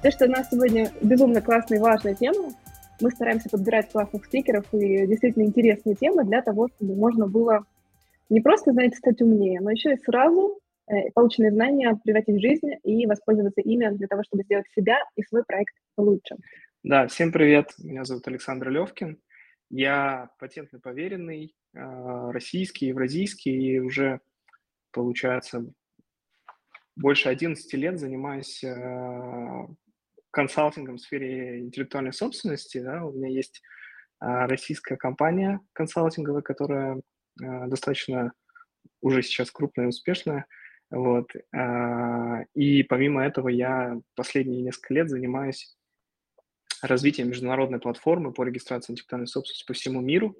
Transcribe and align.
То, 0.00 0.12
что 0.12 0.26
у 0.26 0.28
нас 0.28 0.48
сегодня 0.48 0.92
безумно 1.02 1.42
классная 1.42 1.78
и 1.78 1.80
важная 1.80 2.14
тема, 2.14 2.52
мы 3.00 3.10
стараемся 3.10 3.48
подбирать 3.48 3.90
классных 3.90 4.26
спикеров 4.26 4.64
и 4.72 5.06
действительно 5.08 5.42
интересные 5.42 5.96
темы 5.96 6.24
для 6.24 6.40
того, 6.40 6.68
чтобы 6.68 6.94
можно 6.94 7.26
было 7.26 7.64
не 8.28 8.40
просто, 8.40 8.72
знаете, 8.72 8.96
стать 8.96 9.20
умнее, 9.20 9.60
но 9.60 9.72
еще 9.72 9.94
и 9.94 9.98
сразу 9.98 10.60
э, 10.86 11.10
полученные 11.14 11.50
знания 11.50 11.98
превратить 12.04 12.36
в 12.36 12.40
жизнь 12.40 12.70
и 12.84 13.06
воспользоваться 13.06 13.60
ими 13.60 13.88
для 13.96 14.06
того, 14.06 14.22
чтобы 14.22 14.44
сделать 14.44 14.66
себя 14.76 14.98
и 15.16 15.22
свой 15.24 15.42
проект 15.42 15.74
лучше. 15.96 16.36
Да, 16.84 17.08
всем 17.08 17.32
привет. 17.32 17.72
Меня 17.78 18.04
зовут 18.04 18.28
Александр 18.28 18.70
Левкин. 18.70 19.18
Я 19.68 20.30
патентный 20.38 20.78
поверенный, 20.78 21.56
э, 21.74 22.30
российский, 22.30 22.86
евразийский, 22.86 23.50
и 23.50 23.80
уже, 23.80 24.20
получается, 24.92 25.66
больше 26.94 27.28
11 27.30 27.74
лет 27.74 27.98
занимаюсь 27.98 28.62
э, 28.62 29.66
консалтингом 30.30 30.96
в 30.96 31.00
сфере 31.00 31.60
интеллектуальной 31.60 32.12
собственности. 32.12 32.78
Да, 32.78 33.04
у 33.04 33.12
меня 33.12 33.28
есть 33.28 33.62
а, 34.20 34.46
российская 34.46 34.96
компания 34.96 35.60
консалтинговая, 35.72 36.42
которая 36.42 37.00
а, 37.42 37.66
достаточно 37.66 38.32
уже 39.00 39.22
сейчас 39.22 39.50
крупная 39.50 39.86
и 39.86 39.88
успешная. 39.88 40.46
Вот. 40.90 41.30
А, 41.54 42.42
и 42.54 42.82
помимо 42.82 43.24
этого 43.24 43.48
я 43.48 43.98
последние 44.14 44.62
несколько 44.62 44.94
лет 44.94 45.08
занимаюсь 45.08 45.76
развитием 46.82 47.28
международной 47.28 47.80
платформы 47.80 48.32
по 48.32 48.44
регистрации 48.44 48.92
интеллектуальной 48.92 49.26
собственности 49.26 49.66
по 49.66 49.72
всему 49.72 50.00
миру. 50.00 50.36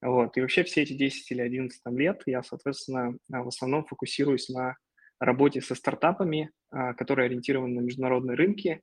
Вот. 0.00 0.36
И 0.36 0.40
вообще 0.40 0.64
все 0.64 0.82
эти 0.82 0.92
10 0.92 1.30
или 1.30 1.40
11 1.40 1.82
там, 1.82 1.98
лет 1.98 2.22
я, 2.26 2.42
соответственно, 2.42 3.16
в 3.28 3.48
основном 3.48 3.84
фокусируюсь 3.84 4.48
на 4.48 4.76
работе 5.18 5.60
со 5.62 5.74
стартапами, 5.74 6.50
которые 6.70 7.26
ориентированы 7.26 7.80
на 7.80 7.84
международные 7.84 8.36
рынки, 8.36 8.82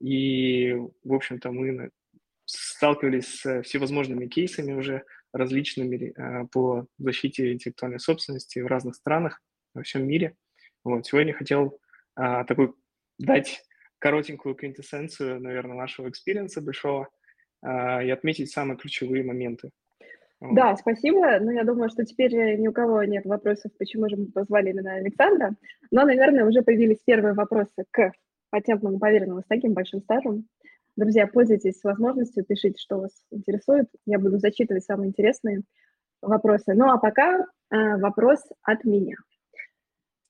и, 0.00 0.74
в 1.04 1.12
общем-то, 1.12 1.52
мы 1.52 1.90
сталкивались 2.44 3.40
с 3.40 3.62
всевозможными 3.62 4.26
кейсами 4.26 4.72
уже 4.72 5.04
различными 5.32 6.12
э, 6.16 6.46
по 6.48 6.86
защите 6.98 7.52
интеллектуальной 7.52 8.00
собственности 8.00 8.58
в 8.58 8.66
разных 8.66 8.96
странах 8.96 9.40
во 9.74 9.82
всем 9.82 10.06
мире. 10.06 10.34
Вот. 10.82 11.06
Сегодня 11.06 11.32
хотел 11.32 11.78
а, 12.16 12.44
такой 12.44 12.72
дать 13.18 13.62
коротенькую 13.98 14.54
квинтэссенцию, 14.54 15.40
наверное, 15.40 15.76
нашего 15.76 16.08
experience 16.08 16.55
а 16.55 16.60
большого 16.60 17.08
а, 17.62 18.02
и 18.02 18.10
отметить 18.10 18.50
самые 18.50 18.78
ключевые 18.78 19.22
моменты. 19.22 19.70
Вот. 20.40 20.54
Да, 20.54 20.74
спасибо. 20.76 21.38
Но 21.38 21.52
я 21.52 21.64
думаю, 21.64 21.90
что 21.90 22.04
теперь 22.04 22.58
ни 22.58 22.66
у 22.66 22.72
кого 22.72 23.04
нет 23.04 23.26
вопросов, 23.26 23.72
почему 23.78 24.08
же 24.08 24.16
мы 24.16 24.26
позвали 24.26 24.70
именно 24.70 24.94
Александра. 24.94 25.54
Но, 25.90 26.04
наверное, 26.04 26.46
уже 26.46 26.62
появились 26.62 26.98
первые 27.04 27.34
вопросы 27.34 27.84
к 27.90 28.12
патентному 28.50 28.98
поверенному 28.98 29.40
с 29.40 29.46
таким 29.46 29.72
большим 29.72 30.00
стажем. 30.00 30.46
Друзья, 30.96 31.26
пользуйтесь 31.26 31.82
возможностью, 31.82 32.44
пишите, 32.44 32.78
что 32.78 32.98
вас 32.98 33.12
интересует. 33.30 33.86
Я 34.06 34.18
буду 34.18 34.38
зачитывать 34.38 34.84
самые 34.84 35.08
интересные 35.08 35.62
вопросы. 36.20 36.74
Ну 36.74 36.90
а 36.90 36.98
пока 36.98 37.38
э, 37.38 37.96
вопрос 37.96 38.40
от 38.62 38.84
меня. 38.84 39.16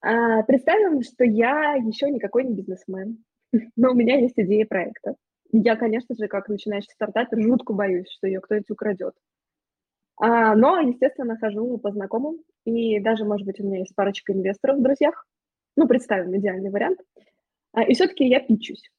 Э, 0.05 0.43
представим, 0.47 1.01
что 1.01 1.23
я 1.23 1.73
еще 1.73 2.09
никакой 2.09 2.45
не 2.45 2.53
бизнесмен, 2.53 3.23
но 3.75 3.91
у 3.91 3.95
меня 3.95 4.19
есть 4.19 4.37
идея 4.37 4.65
проекта. 4.65 5.15
Я, 5.51 5.75
конечно 5.75 6.15
же, 6.15 6.27
как 6.27 6.47
начинающий 6.47 6.93
стартапер, 6.93 7.41
жутко 7.41 7.73
боюсь, 7.73 8.09
что 8.09 8.27
ее 8.27 8.39
кто-нибудь 8.39 8.71
украдет. 8.71 9.13
А, 10.15 10.55
но, 10.55 10.79
естественно, 10.79 11.37
хожу 11.37 11.77
по 11.79 11.91
знакомым, 11.91 12.37
и 12.63 12.99
даже, 13.01 13.25
может 13.25 13.45
быть, 13.45 13.59
у 13.59 13.65
меня 13.65 13.79
есть 13.79 13.93
парочка 13.93 14.31
инвесторов 14.31 14.77
в 14.77 14.81
друзьях. 14.81 15.25
Ну, 15.75 15.87
представим 15.87 16.37
идеальный 16.37 16.69
вариант– 16.69 16.99
а, 17.09 17.30
и 17.79 17.93
все-таки 17.93 18.25
я 18.25 18.39
пичусь. 18.39 18.89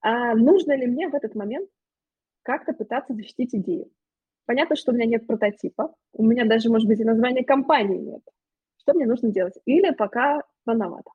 А 0.00 0.34
нужно 0.34 0.76
ли 0.76 0.86
мне 0.86 1.08
в 1.08 1.14
этот 1.14 1.34
момент 1.34 1.68
как-то 2.42 2.72
пытаться 2.72 3.14
защитить 3.14 3.54
идею? 3.54 3.90
Понятно, 4.46 4.76
что 4.76 4.92
у 4.92 4.94
меня 4.94 5.06
нет 5.06 5.26
прототипа, 5.26 5.94
у 6.12 6.24
меня 6.24 6.44
даже, 6.44 6.68
может 6.68 6.86
быть, 6.86 7.00
и 7.00 7.04
названия 7.04 7.44
компании 7.44 7.98
нет. 7.98 8.22
Что 8.76 8.92
мне 8.92 9.06
нужно 9.06 9.30
делать? 9.30 9.54
Или 9.64 9.90
пока 9.92 10.42
рановато? 10.66 11.10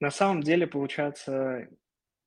На 0.00 0.10
самом 0.10 0.42
деле, 0.42 0.66
получается, 0.66 1.68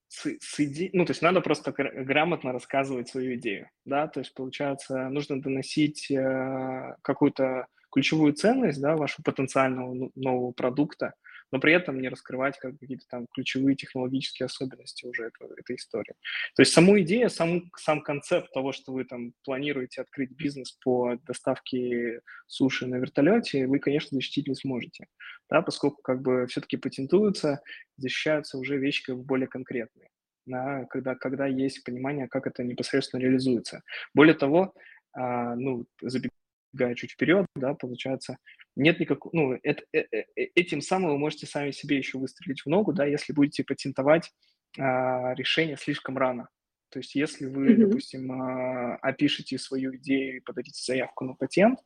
с, 0.07 0.27
с 0.39 0.59
иде... 0.59 0.89
ну, 0.93 1.05
то 1.05 1.11
есть 1.11 1.21
надо 1.21 1.41
просто 1.41 1.71
грамотно 1.71 2.51
рассказывать 2.51 3.09
свою 3.09 3.35
идею, 3.35 3.69
да, 3.85 4.07
то 4.07 4.19
есть, 4.19 4.33
получается, 4.33 5.09
нужно 5.09 5.41
доносить 5.41 6.11
э, 6.11 6.95
какую-то 7.01 7.67
ключевую 7.91 8.33
ценность, 8.33 8.81
да, 8.81 8.95
вашего 8.95 9.23
потенциального 9.23 9.93
ну, 9.93 10.11
нового 10.15 10.51
продукта, 10.51 11.13
но 11.51 11.59
при 11.59 11.73
этом 11.73 11.99
не 11.99 12.09
раскрывать 12.09 12.57
как 12.57 12.79
какие-то 12.79 13.05
там 13.09 13.27
ключевые 13.33 13.75
технологические 13.75 14.45
особенности 14.45 15.05
уже 15.05 15.25
этого, 15.25 15.53
этой 15.57 15.75
истории. 15.75 16.13
То 16.55 16.61
есть 16.61 16.73
саму 16.73 16.99
идею, 17.01 17.29
сам, 17.29 17.71
сам 17.77 18.01
концепт 18.01 18.51
того, 18.53 18.71
что 18.71 18.93
вы 18.93 19.05
там 19.05 19.33
планируете 19.43 20.01
открыть 20.01 20.31
бизнес 20.31 20.71
по 20.83 21.15
доставке 21.25 22.21
суши 22.47 22.87
на 22.87 22.95
вертолете, 22.95 23.67
вы, 23.67 23.79
конечно, 23.79 24.15
защитить 24.15 24.47
не 24.47 24.55
сможете, 24.55 25.07
да, 25.49 25.61
поскольку 25.61 26.01
как 26.01 26.21
бы 26.21 26.47
все-таки 26.47 26.77
патентуются, 26.77 27.61
защищаются 27.97 28.57
уже 28.57 28.77
вещи 28.77 29.03
как 29.03 29.17
бы 29.17 29.23
более 29.23 29.47
конкретные, 29.47 30.09
да, 30.45 30.85
когда, 30.85 31.15
когда 31.15 31.47
есть 31.47 31.83
понимание, 31.83 32.27
как 32.27 32.47
это 32.47 32.63
непосредственно 32.63 33.21
реализуется. 33.21 33.81
Более 34.13 34.35
того, 34.35 34.73
а, 35.13 35.55
ну, 35.55 35.85
забегая 36.01 36.95
чуть 36.95 37.11
вперед, 37.11 37.45
да, 37.55 37.73
получается, 37.73 38.37
нет 38.75 38.99
никакого, 38.99 39.35
ну, 39.35 39.59
это, 39.63 39.83
э, 39.93 39.99
э, 40.11 40.23
э, 40.35 40.43
этим 40.55 40.81
самым 40.81 41.11
вы 41.11 41.17
можете 41.17 41.45
сами 41.45 41.71
себе 41.71 41.97
еще 41.97 42.17
выстрелить 42.17 42.61
в 42.61 42.67
ногу, 42.67 42.93
да, 42.93 43.05
если 43.05 43.33
будете 43.33 43.63
патентовать 43.63 44.31
а, 44.77 45.33
решение 45.33 45.77
слишком 45.77 46.17
рано. 46.17 46.49
То 46.89 46.99
есть 46.99 47.15
если 47.15 47.45
вы, 47.45 47.69
mm-hmm. 47.69 47.85
допустим, 47.85 48.31
а, 48.31 48.95
опишете 48.97 49.57
свою 49.57 49.95
идею 49.97 50.37
и 50.37 50.39
подадите 50.41 50.81
заявку 50.83 51.25
на 51.25 51.33
патент, 51.33 51.79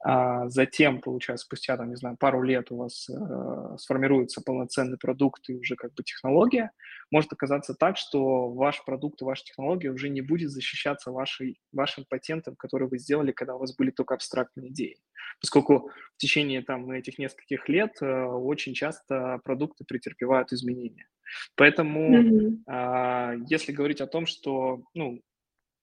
а 0.00 0.48
затем, 0.48 1.00
получается, 1.00 1.44
спустя, 1.44 1.76
там, 1.76 1.90
не 1.90 1.96
знаю, 1.96 2.16
пару 2.16 2.42
лет 2.42 2.70
у 2.70 2.76
вас 2.76 3.08
э, 3.10 3.76
сформируется 3.78 4.40
полноценный 4.40 4.96
продукт 4.96 5.48
и 5.48 5.56
уже 5.56 5.74
как 5.74 5.92
бы 5.94 6.04
технология, 6.04 6.70
может 7.10 7.32
оказаться 7.32 7.74
так, 7.74 7.96
что 7.96 8.50
ваш 8.50 8.84
продукт 8.84 9.20
и 9.22 9.24
ваша 9.24 9.44
технология 9.44 9.90
уже 9.90 10.08
не 10.08 10.20
будет 10.20 10.50
защищаться 10.50 11.10
вашей, 11.10 11.58
вашим 11.72 12.04
патентом, 12.08 12.54
который 12.56 12.86
вы 12.86 12.98
сделали, 12.98 13.32
когда 13.32 13.56
у 13.56 13.58
вас 13.58 13.74
были 13.74 13.90
только 13.90 14.14
абстрактные 14.14 14.68
идеи. 14.68 14.98
Поскольку 15.40 15.90
в 16.14 16.18
течение 16.18 16.62
там 16.62 16.88
этих 16.92 17.18
нескольких 17.18 17.68
лет 17.68 17.96
э, 18.00 18.24
очень 18.24 18.74
часто 18.74 19.40
продукты 19.42 19.84
претерпевают 19.84 20.52
изменения. 20.52 21.08
Поэтому, 21.56 22.22
mm-hmm. 22.22 23.36
э, 23.36 23.44
если 23.48 23.72
говорить 23.72 24.00
о 24.00 24.06
том, 24.06 24.26
что, 24.26 24.82
ну, 24.94 25.20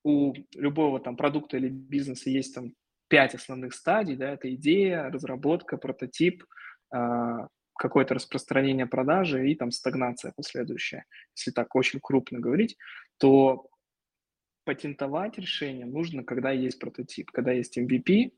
у 0.06 0.34
любого 0.54 1.00
там 1.00 1.18
продукта 1.18 1.58
или 1.58 1.68
бизнеса 1.68 2.30
есть 2.30 2.54
там 2.56 2.74
пять 3.08 3.36
основных 3.36 3.74
стадий, 3.74 4.16
да, 4.16 4.32
это 4.32 4.54
идея, 4.56 5.10
разработка, 5.10 5.78
прототип, 5.78 6.44
а, 6.92 7.48
какое-то 7.78 8.14
распространение 8.14 8.86
продажи 8.86 9.50
и 9.50 9.56
там 9.56 9.72
стагнация 9.72 10.34
последующая. 10.36 11.06
Если 11.36 11.52
так 11.52 11.76
очень 11.76 12.00
крупно 12.02 12.40
говорить, 12.40 12.78
то 13.18 13.68
патентовать 14.64 15.38
решение 15.38 15.86
нужно, 15.86 16.24
когда 16.24 16.52
есть 16.52 16.80
прототип, 16.80 17.32
когда 17.32 17.52
есть 17.52 17.78
MVP, 17.78 18.32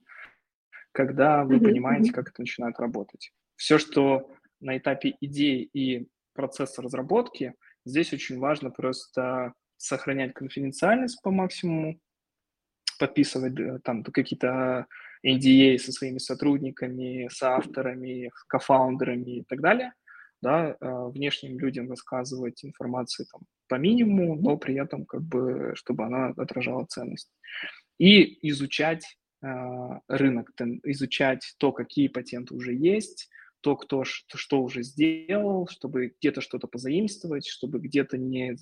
когда 0.91 1.43
вы 1.43 1.57
mm-hmm. 1.57 1.63
понимаете, 1.63 2.11
как 2.11 2.29
это 2.29 2.41
начинает 2.41 2.79
работать. 2.79 3.31
Все, 3.55 3.77
что 3.77 4.29
на 4.59 4.77
этапе 4.77 5.15
идеи 5.21 5.69
и 5.73 6.07
процесса 6.33 6.81
разработки, 6.81 7.53
здесь 7.85 8.13
очень 8.13 8.39
важно 8.39 8.71
просто 8.71 9.53
сохранять 9.77 10.33
конфиденциальность 10.33 11.21
по 11.21 11.31
максимуму, 11.31 11.99
подписывать 12.97 13.59
э, 13.59 13.79
там 13.83 14.03
какие-то 14.03 14.87
NDA 15.25 15.77
со 15.77 15.91
своими 15.91 16.17
сотрудниками, 16.17 17.27
с 17.31 17.41
авторами, 17.43 18.31
кофаундерами 18.47 19.39
и 19.39 19.43
так 19.43 19.61
далее, 19.61 19.93
да, 20.41 20.75
э, 20.79 21.09
внешним 21.13 21.59
людям 21.59 21.89
рассказывать 21.89 22.63
информацию 22.63 23.27
там 23.31 23.41
по 23.67 23.75
минимуму, 23.75 24.35
но 24.35 24.57
при 24.57 24.75
этом 24.75 25.05
как 25.05 25.21
бы, 25.21 25.73
чтобы 25.75 26.05
она 26.05 26.27
отражала 26.37 26.85
ценность. 26.85 27.31
И 27.97 28.47
изучать 28.49 29.17
рынок, 30.07 30.49
изучать 30.83 31.53
то, 31.59 31.71
какие 31.71 32.07
патенты 32.07 32.55
уже 32.55 32.73
есть, 32.73 33.29
то, 33.61 33.75
кто 33.75 34.03
что 34.03 34.61
уже 34.61 34.81
сделал, 34.83 35.67
чтобы 35.67 36.13
где-то 36.19 36.41
что-то 36.41 36.67
позаимствовать, 36.67 37.45
чтобы 37.45 37.79
где-то 37.79 38.17
не 38.17 38.57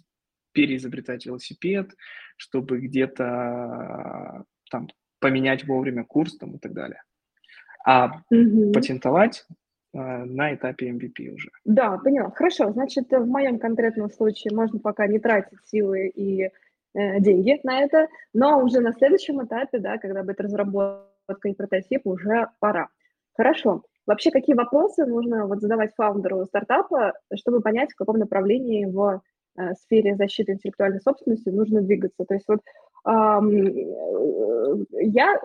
переизобретать 0.56 1.26
велосипед, 1.26 1.92
чтобы 2.38 2.80
где-то 2.80 4.46
там 4.72 4.88
поменять 5.20 5.68
вовремя 5.68 6.04
курс 6.04 6.38
там, 6.38 6.56
и 6.56 6.60
так 6.60 6.74
далее. 6.74 7.04
А 7.86 8.22
mm 8.34 8.72
патентовать 8.72 9.46
э, 9.94 9.98
на 9.98 10.56
этапе 10.56 10.90
MVP 10.90 11.36
уже. 11.36 11.50
Да, 11.66 11.98
поняла. 11.98 12.32
Хорошо, 12.32 12.72
значит, 12.72 13.12
в 13.12 13.28
моем 13.28 13.60
конкретном 13.60 14.10
случае 14.10 14.56
можно 14.56 14.80
пока 14.80 15.08
не 15.08 15.20
тратить 15.20 15.60
силы 15.66 16.08
и 16.08 16.50
э, 16.94 17.20
деньги 17.20 17.60
на 17.64 17.82
это, 17.82 18.08
но 18.34 18.64
уже 18.64 18.80
на 18.80 18.94
следующем 18.94 19.44
этапе, 19.46 19.80
да, 19.80 19.98
когда 19.98 20.24
будет 20.24 20.42
разработка 20.42 21.50
и 21.50 21.54
прототип, 21.54 22.08
уже 22.08 22.48
пора. 22.60 22.90
Хорошо. 23.34 23.84
Вообще, 24.08 24.32
какие 24.32 24.56
вопросы 24.56 25.06
нужно 25.06 25.48
вот 25.48 25.62
задавать 25.62 25.94
фаундеру 25.96 26.46
стартапа, 26.46 27.14
чтобы 27.36 27.62
понять, 27.62 27.92
в 27.92 27.96
каком 27.96 28.20
направлении 28.20 28.86
э, 29.58 29.74
сфере 29.76 30.16
защиты 30.16 30.54
интеллектуальной 30.54 31.02
собственности 31.02 31.50
нужно 31.50 31.82
двигаться? 31.82 32.26
То 32.26 32.34
есть 32.34 32.46
вот 32.48 32.60
э, 33.08 33.40
я 35.02 35.40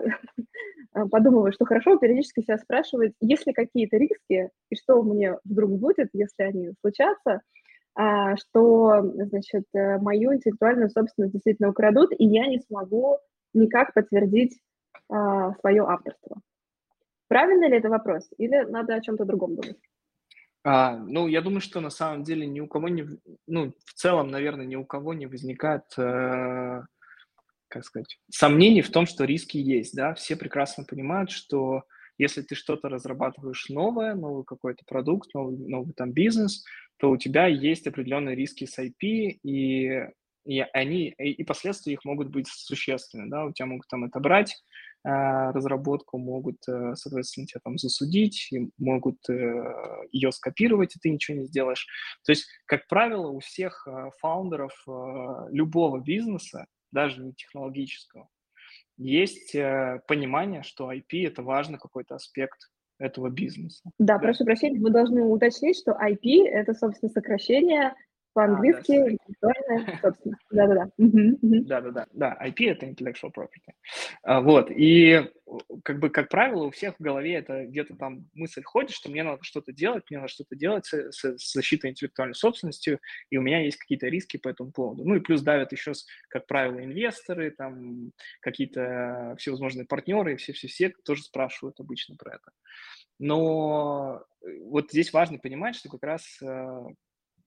подумываю, 1.11 1.53
что 1.53 1.65
хорошо 1.65 1.97
периодически 1.99 2.41
себя 2.41 2.59
спрашивать, 2.59 3.12
есть 3.21 3.47
ли 3.47 3.53
какие-то 3.53 3.97
риски, 3.97 4.51
и 4.71 4.77
что 4.77 5.03
мне 5.03 5.37
вдруг 5.45 5.71
будет, 5.73 6.09
если 6.12 6.43
они 6.43 6.73
случатся, 6.81 7.41
а, 7.95 8.37
что, 8.37 9.03
значит, 9.03 9.65
э, 9.75 9.99
мою 9.99 10.33
интеллектуальную 10.35 10.91
собственность 10.91 11.33
действительно 11.35 11.71
украдут, 11.71 12.13
и 12.17 12.25
я 12.25 12.47
не 12.47 12.61
смогу 12.61 13.19
никак 13.53 13.93
подтвердить 13.95 14.61
а, 15.09 15.55
свое 15.55 15.83
авторство. 15.83 16.41
Правильно 17.29 17.69
ли 17.69 17.77
это 17.77 17.89
вопрос? 17.89 18.29
Или 18.39 18.63
надо 18.63 18.95
о 18.95 19.01
чем-то 19.01 19.25
другом 19.25 19.56
думать? 19.56 19.77
А, 20.65 20.97
ну, 20.97 21.27
я 21.27 21.41
думаю, 21.41 21.61
что 21.61 21.81
на 21.81 21.91
самом 21.91 22.23
деле 22.23 22.47
ни 22.47 22.61
у 22.61 22.67
кого 22.67 22.89
не, 22.89 23.07
ну, 23.47 23.73
в 23.85 23.95
целом, 23.95 24.29
наверное, 24.29 24.67
ни 24.67 24.77
у 24.77 24.85
кого 24.85 25.15
не 25.15 25.27
возникает, 25.27 25.85
э, 25.97 26.83
как 27.69 27.85
сказать, 27.85 28.19
сомнений 28.31 28.83
в 28.83 28.91
том, 28.91 29.07
что 29.07 29.25
риски 29.25 29.57
есть, 29.57 29.95
да. 29.95 30.15
Все 30.15 30.37
прекрасно 30.37 30.85
понимают, 30.85 31.31
что 31.31 31.85
если 32.19 32.43
ты 32.43 32.55
что-то 32.55 32.91
разрабатываешь 32.91 33.71
новое, 33.71 34.15
новый 34.15 34.45
какой-то 34.45 34.85
продукт, 34.87 35.33
новый, 35.35 35.57
новый 35.57 35.95
там 35.95 36.12
бизнес, 36.12 36.65
то 36.99 37.11
у 37.11 37.17
тебя 37.17 37.47
есть 37.47 37.87
определенные 37.87 38.37
риски 38.37 38.67
с 38.67 38.79
IP, 38.79 39.39
и, 39.43 40.09
и 40.45 40.61
они, 40.75 41.09
и 41.09 41.43
последствия 41.45 41.95
их 41.95 42.05
могут 42.05 42.29
быть 42.29 42.49
существенны, 42.49 43.31
да, 43.31 43.47
у 43.47 43.53
тебя 43.53 43.67
могут 43.67 43.89
там 43.89 44.05
отобрать 44.05 44.63
разработку, 45.02 46.19
могут, 46.19 46.56
э, 46.69 46.94
соответственно, 46.94 47.47
тебя 47.47 47.61
там 47.64 47.79
засудить, 47.79 48.50
могут 48.79 49.17
э, 49.29 49.64
ее 50.12 50.31
скопировать, 50.31 50.94
и 50.94 50.99
ты 51.00 51.11
ничего 51.11 51.38
не 51.38 51.47
сделаешь. 51.47 51.87
То 52.25 52.32
есть, 52.32 52.47
как 52.67 52.87
правило, 52.87 53.29
у 53.29 53.41
всех 53.41 53.87
фаундеров 54.20 54.73
любого 55.50 56.00
бизнеса, 56.00 56.67
даже 56.93 57.23
не 57.23 57.32
технологического, 57.32 58.29
есть 58.99 59.52
понимание, 60.06 60.62
что 60.62 60.93
IP– 60.93 61.05
это 61.26 61.43
важный 61.43 61.79
какой-то 61.79 62.17
аспект 62.17 62.58
этого 62.99 63.31
бизнеса. 63.31 63.82
Да, 63.99 64.14
да, 64.14 64.19
прошу 64.19 64.44
прощения, 64.44 64.79
мы 64.79 64.91
должны 64.91 65.23
уточнить, 65.23 65.79
что 65.79 65.93
IP– 65.93 66.44
это, 66.44 66.75
собственно, 66.75 67.11
сокращение 67.11 67.94
по-английски 68.32 68.93
а, 68.93 69.11
интеллектуальная 69.11 69.99
собственность. 70.03 70.43
Да-да-да. 70.50 70.91
Да-да-да. 70.97 72.06
Да, 72.12 72.38
IP— 72.44 72.55
это 72.71 72.87
intellectual 72.87 73.32
property. 73.37 73.73
А, 74.23 74.41
вот, 74.41 74.71
и 74.71 75.31
как 75.85 75.99
бы, 75.99 76.11
как 76.11 76.29
правило, 76.29 76.65
у 76.65 76.71
всех 76.71 76.97
в 76.97 77.03
голове 77.03 77.35
это 77.35 77.65
где-то 77.67 77.97
там 77.97 78.29
мысль 78.35 78.62
ходит, 78.62 78.91
что 78.91 79.11
мне 79.11 79.23
надо 79.23 79.43
что-то 79.43 79.73
делать, 79.73 80.05
мне 80.09 80.19
надо 80.19 80.29
что-то 80.29 80.55
делать 80.55 80.87
с, 80.87 81.12
с, 81.12 81.38
с 81.38 81.53
защитой 81.53 81.91
интеллектуальной 81.91 82.35
собственностью, 82.35 83.00
и 83.31 83.37
у 83.37 83.43
меня 83.43 83.62
есть 83.62 83.79
какие-то 83.79 84.06
риски 84.06 84.37
по 84.37 84.49
этому 84.49 84.71
поводу. 84.71 85.05
Ну 85.05 85.17
и 85.17 85.21
плюс 85.21 85.43
давят 85.43 85.73
еще, 85.73 85.93
как 86.29 86.47
правило, 86.47 86.82
инвесторы, 86.85 87.50
там 87.50 88.12
какие-то 88.41 89.35
всевозможные 89.38 89.87
партнеры, 89.87 90.37
все-все-все 90.37 90.91
тоже 91.05 91.23
спрашивают 91.23 91.81
обычно 91.81 92.17
про 92.17 92.35
это. 92.35 92.53
Но 93.19 94.23
э, 94.43 94.61
вот 94.62 94.91
здесь 94.91 95.12
важно 95.12 95.38
понимать, 95.38 95.77
что 95.77 95.91
как 95.91 96.03
раз 96.03 96.41
э, 96.43 96.85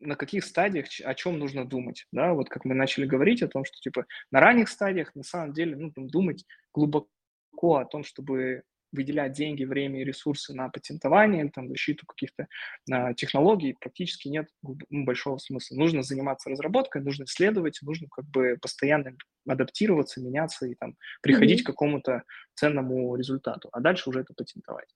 на 0.06 0.16
каких 0.16 0.44
стадиях 0.46 0.88
о 1.04 1.14
чем 1.14 1.40
нужно 1.40 1.66
думать, 1.66 2.06
да, 2.12 2.34
вот 2.34 2.50
как 2.50 2.66
мы 2.66 2.76
начали 2.76 3.06
говорить 3.06 3.42
о 3.42 3.48
том, 3.48 3.66
что 3.66 3.78
типа 3.80 4.06
на 4.32 4.40
ранних 4.40 4.70
стадиях 4.70 5.16
на 5.16 5.24
самом 5.24 5.54
деле 5.54 5.76
нужно 5.76 6.08
думать 6.08 6.46
глубоко 6.74 7.78
о 7.78 7.86
том, 7.86 8.04
чтобы 8.04 8.64
выделять 8.94 9.34
деньги, 9.34 9.66
время 9.66 10.02
и 10.02 10.04
ресурсы 10.04 10.54
на 10.54 10.70
патентование, 10.70 11.50
там, 11.50 11.68
защиту 11.68 12.06
каких-то 12.06 12.48
э, 12.92 13.14
технологий, 13.16 13.76
практически 13.80 14.28
нет 14.28 14.48
ну, 14.62 15.04
большого 15.04 15.40
смысла. 15.40 15.76
Нужно 15.76 16.04
заниматься 16.04 16.50
разработкой, 16.50 17.02
нужно 17.02 17.24
исследовать, 17.24 17.80
нужно 17.82 18.08
как 18.10 18.26
бы 18.26 18.58
постоянно 18.62 19.16
адаптироваться, 19.48 20.22
меняться 20.22 20.68
и 20.68 20.76
там 20.76 20.96
приходить 21.22 21.62
mm-hmm. 21.62 21.64
к 21.64 21.68
какому-то 21.68 22.24
ценному 22.54 23.16
результату, 23.16 23.70
а 23.72 23.82
дальше 23.82 24.10
уже 24.10 24.22
это 24.22 24.34
патентовать. 24.34 24.94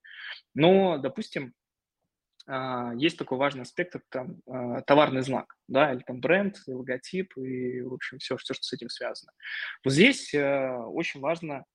Но, 0.53 0.99
допустим, 0.99 1.47
а, 1.47 1.66
есть 2.95 3.17
такой 3.17 3.37
важный 3.37 3.63
аспект, 3.63 3.95
это 3.95 4.05
там 4.09 4.37
а, 4.47 4.81
товарный 4.81 5.21
знак, 5.21 5.55
да, 5.67 5.91
или 5.91 5.99
там 5.99 6.21
бренд, 6.21 6.57
и 6.65 6.71
логотип, 6.71 7.37
и, 7.37 7.81
в 7.81 7.93
общем, 7.93 8.19
все, 8.19 8.37
все, 8.37 8.53
что 8.53 8.63
с 8.63 8.71
этим 8.71 8.89
связано. 8.89 9.33
Вот 9.83 9.93
здесь 9.93 10.33
э, 10.33 10.69
очень 10.77 11.19
важно 11.19 11.65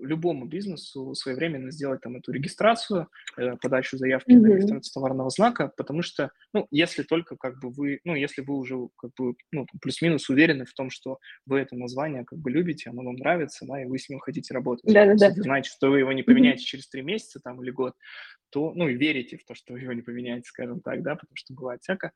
любому 0.00 0.46
бизнесу 0.46 1.14
своевременно 1.14 1.70
сделать 1.70 2.00
там 2.00 2.16
эту 2.16 2.32
регистрацию, 2.32 3.08
э, 3.36 3.56
подачу 3.56 3.96
заявки 3.96 4.32
mm-hmm. 4.32 4.40
на 4.40 4.46
регистрацию 4.46 4.92
товарного 4.92 5.30
знака, 5.30 5.72
потому 5.76 6.02
что, 6.02 6.30
ну, 6.52 6.66
если 6.70 7.02
только 7.02 7.36
как 7.36 7.60
бы 7.60 7.70
вы, 7.70 8.00
ну, 8.04 8.14
если 8.14 8.42
вы 8.42 8.56
уже 8.56 8.88
как 8.96 9.12
бы, 9.18 9.34
ну, 9.52 9.66
плюс-минус 9.80 10.28
уверены 10.28 10.64
в 10.64 10.72
том, 10.72 10.90
что 10.90 11.18
вы 11.46 11.60
это 11.60 11.76
название 11.76 12.24
как 12.24 12.38
бы 12.38 12.50
любите, 12.50 12.90
оно 12.90 13.02
вам 13.02 13.16
нравится, 13.16 13.66
да, 13.66 13.82
и 13.82 13.86
вы 13.86 13.98
с 13.98 14.08
ним 14.08 14.20
хотите 14.20 14.54
работать. 14.54 14.84
Да-да-да. 14.92 15.26
Если 15.26 15.40
вы 15.40 15.44
знаете, 15.44 15.70
что 15.70 15.90
вы 15.90 16.00
его 16.00 16.12
не 16.12 16.22
поменяете 16.22 16.62
mm-hmm. 16.62 16.66
через 16.66 16.88
три 16.88 17.02
месяца 17.02 17.40
там 17.42 17.62
или 17.62 17.70
год, 17.70 17.94
то, 18.50 18.72
ну, 18.74 18.88
и 18.88 18.94
верите 18.94 19.36
в 19.36 19.44
то, 19.44 19.54
что 19.54 19.72
вы 19.72 19.80
его 19.80 19.92
не 19.92 20.02
поменяете, 20.02 20.48
скажем 20.48 20.80
так, 20.80 21.02
да, 21.02 21.14
потому 21.14 21.36
что 21.36 21.54
бывает 21.54 21.82
всякое, 21.82 22.12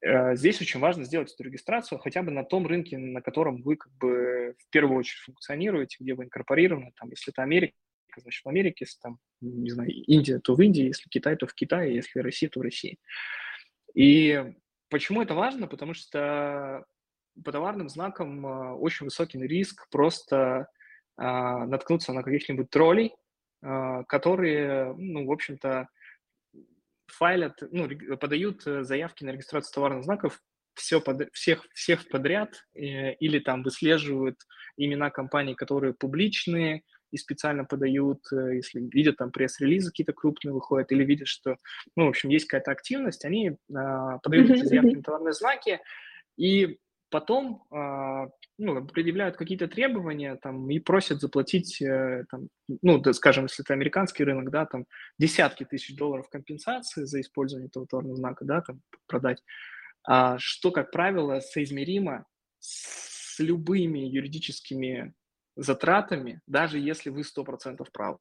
здесь 0.00 0.60
очень 0.60 0.80
важно 0.80 1.04
сделать 1.04 1.32
эту 1.32 1.42
регистрацию 1.42 1.98
хотя 1.98 2.22
бы 2.22 2.30
на 2.30 2.44
том 2.44 2.66
рынке, 2.66 2.96
на 2.98 3.20
котором 3.20 3.62
вы 3.62 3.76
как 3.76 3.92
бы 3.94 4.54
в 4.58 4.70
первую 4.70 4.98
очередь 4.98 5.22
функционируете, 5.22 5.96
где 6.00 6.14
вы 6.14 6.24
инкорпорированы. 6.24 6.92
Там, 6.96 7.10
если 7.10 7.32
это 7.32 7.42
Америка, 7.42 7.74
значит 8.16 8.44
в 8.44 8.48
Америке, 8.48 8.84
если 8.84 8.98
там, 9.00 9.18
не 9.40 9.70
знаю, 9.70 9.90
Индия, 9.90 10.38
то 10.38 10.54
в 10.54 10.60
Индии, 10.60 10.84
если 10.84 11.08
Китай, 11.08 11.36
то 11.36 11.46
в 11.46 11.54
Китае, 11.54 11.94
если 11.94 12.20
Россия, 12.20 12.48
то 12.48 12.60
в 12.60 12.62
России. 12.62 12.98
И 13.94 14.54
почему 14.88 15.22
это 15.22 15.34
важно? 15.34 15.66
Потому 15.66 15.94
что 15.94 16.84
по 17.44 17.52
товарным 17.52 17.88
знакам 17.88 18.46
э, 18.46 18.72
очень 18.74 19.04
высокий 19.04 19.38
риск 19.38 19.88
просто 19.90 20.68
э, 21.16 21.22
наткнуться 21.22 22.12
на 22.12 22.22
каких-нибудь 22.22 22.70
троллей, 22.70 23.14
которые, 23.60 24.94
ну, 24.94 25.26
в 25.26 25.32
общем-то, 25.32 25.88
файлят, 27.08 27.58
ну, 27.70 27.88
подают 28.18 28.66
э, 28.66 28.84
заявки 28.84 29.24
на 29.24 29.30
регистрацию 29.30 29.74
товарных 29.74 30.04
знаков 30.04 30.40
все 30.74 31.00
под, 31.00 31.28
всех, 31.32 31.66
всех 31.74 32.08
подряд 32.08 32.64
э, 32.74 33.14
или 33.14 33.38
там 33.40 33.62
выслеживают 33.62 34.36
имена 34.76 35.10
компаний, 35.10 35.54
которые 35.54 35.92
публичные 35.92 36.82
и 37.10 37.16
специально 37.16 37.64
подают, 37.64 38.20
э, 38.32 38.56
если 38.56 38.80
видят 38.80 39.16
там 39.16 39.30
пресс-релизы 39.30 39.90
какие-то 39.90 40.12
крупные 40.12 40.52
выходят 40.52 40.92
или 40.92 41.04
видят, 41.04 41.28
что, 41.28 41.56
ну, 41.96 42.06
в 42.06 42.08
общем, 42.08 42.28
есть 42.28 42.46
какая-то 42.46 42.70
активность, 42.70 43.24
они 43.24 43.50
э, 43.50 43.54
подают 44.22 44.50
эти 44.50 44.64
заявки 44.64 44.96
на 44.96 45.02
товарные 45.02 45.32
знаки, 45.32 45.80
и 46.36 46.78
потом 47.10 47.64
э, 47.70 48.28
ну, 48.58 48.86
предъявляют 48.86 49.36
какие-то 49.36 49.68
требования 49.68 50.36
там, 50.36 50.70
и 50.70 50.78
просят 50.78 51.20
заплатить, 51.20 51.80
э, 51.80 52.24
там, 52.30 52.48
ну, 52.82 52.98
да, 52.98 53.12
скажем, 53.12 53.44
если 53.44 53.64
это 53.64 53.74
американский 53.74 54.24
рынок, 54.24 54.50
да, 54.50 54.66
там 54.66 54.86
десятки 55.18 55.64
тысяч 55.64 55.96
долларов 55.96 56.28
компенсации 56.28 57.04
за 57.04 57.20
использование 57.20 57.68
этого 57.68 57.86
товарного 57.86 58.16
знака, 58.16 58.44
да, 58.44 58.60
там 58.62 58.80
продать, 59.06 59.42
а, 60.04 60.38
что, 60.38 60.70
как 60.70 60.90
правило, 60.90 61.40
соизмеримо 61.40 62.24
с 62.58 63.38
любыми 63.38 64.00
юридическими 64.00 65.14
затратами, 65.56 66.40
даже 66.46 66.78
если 66.78 67.10
вы 67.10 67.22
100% 67.22 67.86
правы. 67.92 68.18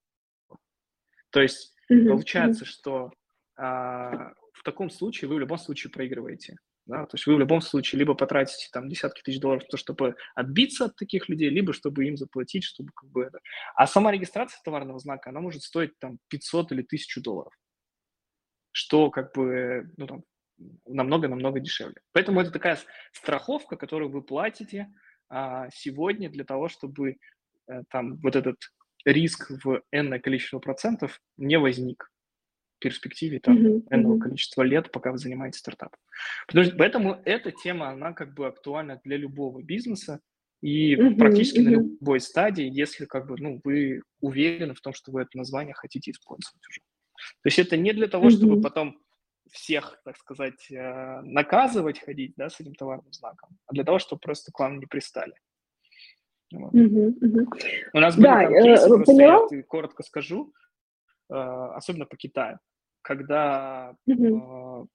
То 1.29 1.41
есть 1.41 1.73
mm-hmm. 1.91 2.07
получается, 2.07 2.65
что 2.65 3.11
а, 3.55 4.33
в 4.53 4.63
таком 4.63 4.89
случае 4.89 5.29
вы 5.29 5.35
в 5.35 5.39
любом 5.39 5.57
случае 5.57 5.91
проигрываете. 5.91 6.57
Да? 6.87 7.05
То 7.05 7.15
есть 7.15 7.27
вы 7.27 7.35
в 7.35 7.39
любом 7.39 7.61
случае 7.61 7.99
либо 7.99 8.15
потратите 8.15 8.69
там 8.71 8.87
десятки 8.87 9.21
тысяч 9.21 9.41
долларов 9.41 9.65
то, 9.69 9.75
чтобы 9.75 10.15
отбиться 10.35 10.85
от 10.85 10.95
таких 10.95 11.27
людей, 11.27 11.49
либо 11.49 11.73
чтобы 11.73 12.05
им 12.05 12.15
заплатить, 12.15 12.63
чтобы 12.63 12.91
как 12.95 13.09
бы 13.09 13.23
это... 13.25 13.39
А 13.75 13.85
сама 13.87 14.11
регистрация 14.11 14.61
товарного 14.63 14.97
знака, 14.97 15.29
она 15.29 15.41
может 15.41 15.63
стоить 15.63 15.99
там 15.99 16.17
500 16.29 16.71
или 16.71 16.81
1000 16.81 17.21
долларов, 17.21 17.53
что 18.71 19.11
как 19.11 19.33
бы, 19.35 19.91
ну 19.97 20.07
там, 20.07 20.23
намного-намного 20.85 21.59
дешевле. 21.59 22.01
Поэтому 22.13 22.39
это 22.39 22.51
такая 22.51 22.79
страховка, 23.11 23.75
которую 23.75 24.09
вы 24.09 24.21
платите 24.23 24.87
а, 25.29 25.69
сегодня 25.71 26.29
для 26.29 26.45
того, 26.45 26.69
чтобы 26.69 27.17
а, 27.67 27.83
там 27.89 28.15
вот 28.21 28.37
этот 28.37 28.57
риск 29.03 29.51
в 29.63 29.81
n 29.91 30.21
количество 30.21 30.59
процентов 30.59 31.21
не 31.35 31.59
возник 31.59 32.09
перспективе 32.79 33.39
там 33.39 33.57
mm-hmm. 33.57 33.83
n 33.89 34.19
количества 34.19 34.63
лет, 34.63 34.91
пока 34.91 35.11
вы 35.11 35.17
занимаетесь 35.17 35.59
стартапом. 35.59 35.99
Поэтому 36.77 37.21
эта 37.25 37.51
тема, 37.51 37.89
она 37.89 38.13
как 38.13 38.33
бы 38.33 38.47
актуальна 38.47 38.99
для 39.03 39.17
любого 39.17 39.61
бизнеса 39.61 40.19
и 40.61 40.95
mm-hmm. 40.95 41.15
практически 41.17 41.59
mm-hmm. 41.59 41.63
на 41.63 41.69
любой 41.69 42.19
стадии, 42.19 42.69
если 42.69 43.05
как 43.05 43.27
бы, 43.27 43.35
ну, 43.39 43.61
вы 43.63 44.01
уверены 44.19 44.73
в 44.73 44.81
том, 44.81 44.93
что 44.93 45.11
вы 45.11 45.21
это 45.21 45.37
название 45.37 45.73
хотите 45.73 46.11
использовать 46.11 46.61
уже. 46.69 46.81
То 47.41 47.47
есть 47.47 47.59
это 47.59 47.77
не 47.77 47.93
для 47.93 48.07
того, 48.07 48.27
mm-hmm. 48.27 48.37
чтобы 48.37 48.61
потом 48.61 48.99
всех, 49.51 49.99
так 50.03 50.17
сказать, 50.17 50.69
э, 50.71 51.21
наказывать 51.21 51.99
ходить, 51.99 52.33
да, 52.37 52.49
с 52.49 52.59
этим 52.59 52.75
товарным 52.75 53.11
знаком, 53.13 53.49
а 53.65 53.73
для 53.73 53.83
того, 53.83 53.99
чтобы 53.99 54.19
просто 54.19 54.51
к 54.51 54.59
вам 54.59 54.79
не 54.79 54.85
пристали. 54.85 55.33
Вот. 56.53 56.73
Uh-huh, 56.73 57.13
uh-huh. 57.19 57.45
У 57.93 57.99
нас 57.99 58.15
были 58.15 58.25
да, 58.25 58.43
там 58.43 58.53
кейсы, 58.53 58.85
э, 58.85 58.87
просто 58.87 59.05
поняла? 59.05 59.47
я 59.51 59.63
коротко 59.63 60.03
скажу, 60.03 60.53
э, 60.53 60.66
особенно 61.29 62.05
по 62.05 62.17
Китаю, 62.17 62.59
когда 63.07 63.95
э, 64.05 64.85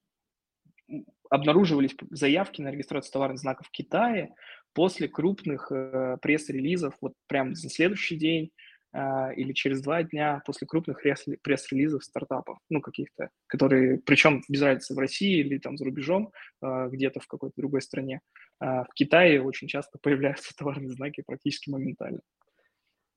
обнаруживались 1.30 1.96
заявки 2.10 2.60
на 2.60 2.70
регистрацию 2.70 3.12
товарных 3.12 3.38
знаков 3.38 3.68
в 3.68 3.70
Китае 3.70 4.34
после 4.74 5.08
крупных 5.08 5.72
э, 5.72 6.18
пресс-релизов, 6.20 6.94
вот 7.00 7.14
прям 7.26 7.54
за 7.54 7.70
следующий 7.70 8.16
день 8.16 8.50
а, 8.94 9.32
или 9.32 9.54
через 9.54 9.80
два 9.80 10.02
дня 10.02 10.42
после 10.44 10.66
крупных 10.66 11.00
пресс-релизов 11.00 12.04
стартапов, 12.04 12.58
ну, 12.68 12.82
каких-то, 12.82 13.30
которые, 13.46 13.98
причем 14.04 14.42
без 14.50 14.60
разницы 14.60 14.94
в 14.94 14.98
России 14.98 15.38
или 15.38 15.56
там 15.56 15.78
за 15.78 15.86
рубежом, 15.86 16.30
а, 16.60 16.88
где-то 16.88 17.20
в 17.20 17.26
какой-то 17.26 17.54
другой 17.56 17.80
стране. 17.80 18.20
В 18.60 18.88
Китае 18.94 19.42
очень 19.42 19.66
часто 19.66 19.98
появляются 19.98 20.52
товарные 20.56 20.90
знаки 20.90 21.22
практически 21.26 21.70
моментально. 21.70 22.20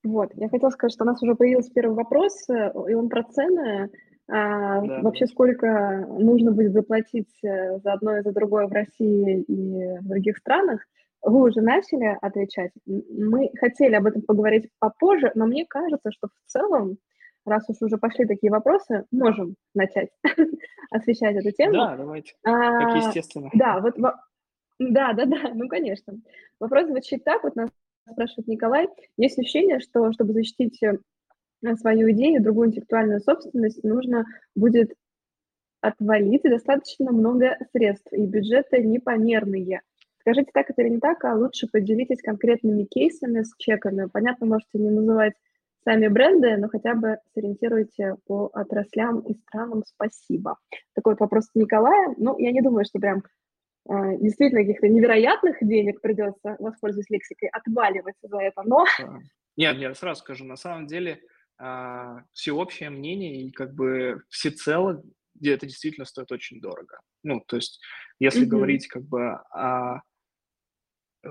Вот, 0.06 0.30
я 0.34 0.48
хотела 0.48 0.70
сказать, 0.70 0.92
что 0.92 1.04
у 1.04 1.06
нас 1.06 1.20
уже 1.20 1.34
появился 1.34 1.72
первый 1.72 1.94
вопрос, 1.94 2.48
э, 2.48 2.70
и 2.88 2.94
он 2.94 3.08
про 3.08 3.24
цены. 3.24 3.90
А, 4.28 4.80
да. 4.80 5.00
Вообще, 5.02 5.26
сколько 5.26 6.06
нужно 6.08 6.52
будет 6.52 6.72
заплатить 6.72 7.32
э, 7.42 7.78
за 7.78 7.92
одно 7.92 8.16
и 8.16 8.22
за 8.22 8.32
другое 8.32 8.68
в 8.68 8.72
России 8.72 9.42
и 9.42 9.98
в 9.98 10.08
других 10.08 10.38
странах? 10.38 10.86
Вы 11.22 11.48
уже 11.48 11.60
начали 11.60 12.16
отвечать. 12.20 12.70
Мы 12.86 13.50
хотели 13.58 13.94
об 13.94 14.06
этом 14.06 14.22
поговорить 14.22 14.70
попозже, 14.78 15.32
но 15.34 15.46
мне 15.46 15.66
кажется, 15.68 16.12
что 16.12 16.28
в 16.28 16.50
целом, 16.50 16.98
раз 17.44 17.68
уж 17.68 17.78
уже 17.80 17.98
пошли 17.98 18.26
такие 18.26 18.52
вопросы, 18.52 19.06
можем 19.10 19.56
начать 19.74 20.10
освещать 20.90 21.34
эту 21.34 21.50
тему. 21.50 21.72
Да, 21.72 21.96
давайте. 21.96 22.34
А, 22.44 22.78
как 22.78 22.96
естественно. 22.96 23.50
Да, 23.54 23.80
вот, 23.80 23.96
да, 24.78 25.12
да, 25.14 25.24
да, 25.24 25.50
ну, 25.54 25.68
конечно. 25.68 26.14
Вопрос 26.60 26.86
звучит 26.86 27.24
так, 27.24 27.42
вот 27.42 27.56
нас 27.56 27.70
спрашивает 28.10 28.48
Николай. 28.48 28.88
Есть 29.16 29.38
ощущение, 29.38 29.80
что 29.80 30.12
чтобы 30.12 30.32
защитить 30.32 30.82
э, 30.82 30.98
свою 31.76 32.10
идею, 32.12 32.42
другую 32.42 32.68
интеллектуальную 32.68 33.20
собственность, 33.20 33.82
нужно 33.84 34.24
будет 34.54 34.94
отвалить 35.80 36.42
достаточно 36.42 37.12
много 37.12 37.56
средств, 37.72 38.12
и 38.12 38.26
бюджеты 38.26 38.82
непомерные. 38.82 39.82
Скажите, 40.20 40.50
так 40.52 40.70
это 40.70 40.82
или 40.82 40.94
не 40.94 40.98
так, 40.98 41.24
а 41.24 41.36
лучше 41.36 41.68
поделитесь 41.68 42.20
конкретными 42.20 42.84
кейсами 42.84 43.42
с 43.42 43.54
чеками. 43.58 44.08
Понятно, 44.12 44.46
можете 44.46 44.78
не 44.78 44.90
называть 44.90 45.34
сами 45.84 46.08
бренды, 46.08 46.56
но 46.56 46.68
хотя 46.68 46.94
бы 46.94 47.18
сориентируйте 47.32 48.16
по 48.26 48.50
отраслям 48.52 49.20
и 49.20 49.34
странам. 49.34 49.84
Спасибо. 49.86 50.58
Такой 50.94 51.12
вот 51.12 51.20
вопрос 51.20 51.48
Николая. 51.54 52.12
Ну, 52.16 52.36
я 52.38 52.50
не 52.50 52.60
думаю, 52.60 52.84
что 52.84 52.98
прям 52.98 53.22
действительно 53.88 54.62
каких-то 54.62 54.88
невероятных 54.88 55.56
денег 55.60 56.00
придется, 56.00 56.56
воспользуясь 56.58 57.10
лексикой, 57.10 57.48
отваливать 57.48 58.16
за 58.22 58.38
это, 58.38 58.62
но... 58.64 58.84
Нет, 59.56 59.78
я 59.78 59.94
сразу 59.94 60.20
скажу, 60.20 60.44
на 60.44 60.56
самом 60.56 60.86
деле 60.86 61.20
э, 61.58 62.16
всеобщее 62.32 62.90
мнение 62.90 63.42
и 63.42 63.50
как 63.50 63.74
бы 63.74 64.22
всецело 64.28 65.02
где 65.38 65.54
это 65.54 65.66
действительно 65.66 66.06
стоит 66.06 66.32
очень 66.32 66.60
дорого. 66.60 66.98
Ну, 67.22 67.42
то 67.46 67.56
есть, 67.56 67.80
если 68.18 68.44
mm-hmm. 68.44 68.50
говорить 68.50 68.88
как 68.88 69.02
бы 69.04 69.32
о 69.32 70.00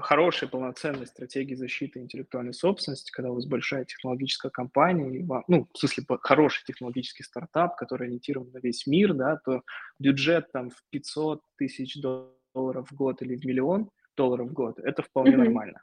хорошей 0.02 0.50
полноценной 0.50 1.08
стратегии 1.08 1.56
защиты 1.56 2.00
интеллектуальной 2.00 2.54
собственности, 2.54 3.12
когда 3.12 3.32
у 3.32 3.36
вас 3.36 3.46
большая 3.46 3.86
технологическая 3.86 4.50
компания, 4.50 5.20
и 5.20 5.24
вам, 5.24 5.44
ну, 5.48 5.70
в 5.74 5.78
смысле, 5.78 6.04
хороший 6.22 6.66
технологический 6.66 7.24
стартап, 7.24 7.78
который 7.78 8.08
ориентирован 8.08 8.52
на 8.52 8.58
весь 8.58 8.88
мир, 8.88 9.14
да, 9.14 9.38
то 9.46 9.62
бюджет 10.00 10.52
там 10.52 10.70
в 10.70 10.84
500 10.90 11.42
тысяч 11.58 12.02
долларов 12.02 12.35
в 12.56 12.94
год 12.94 13.22
или 13.22 13.36
в 13.36 13.46
миллион 13.46 13.90
долларов 14.18 14.50
в 14.50 14.54
год, 14.54 14.80
это 14.80 15.02
вполне 15.04 15.34
mm-hmm. 15.34 15.38
нормально. 15.38 15.82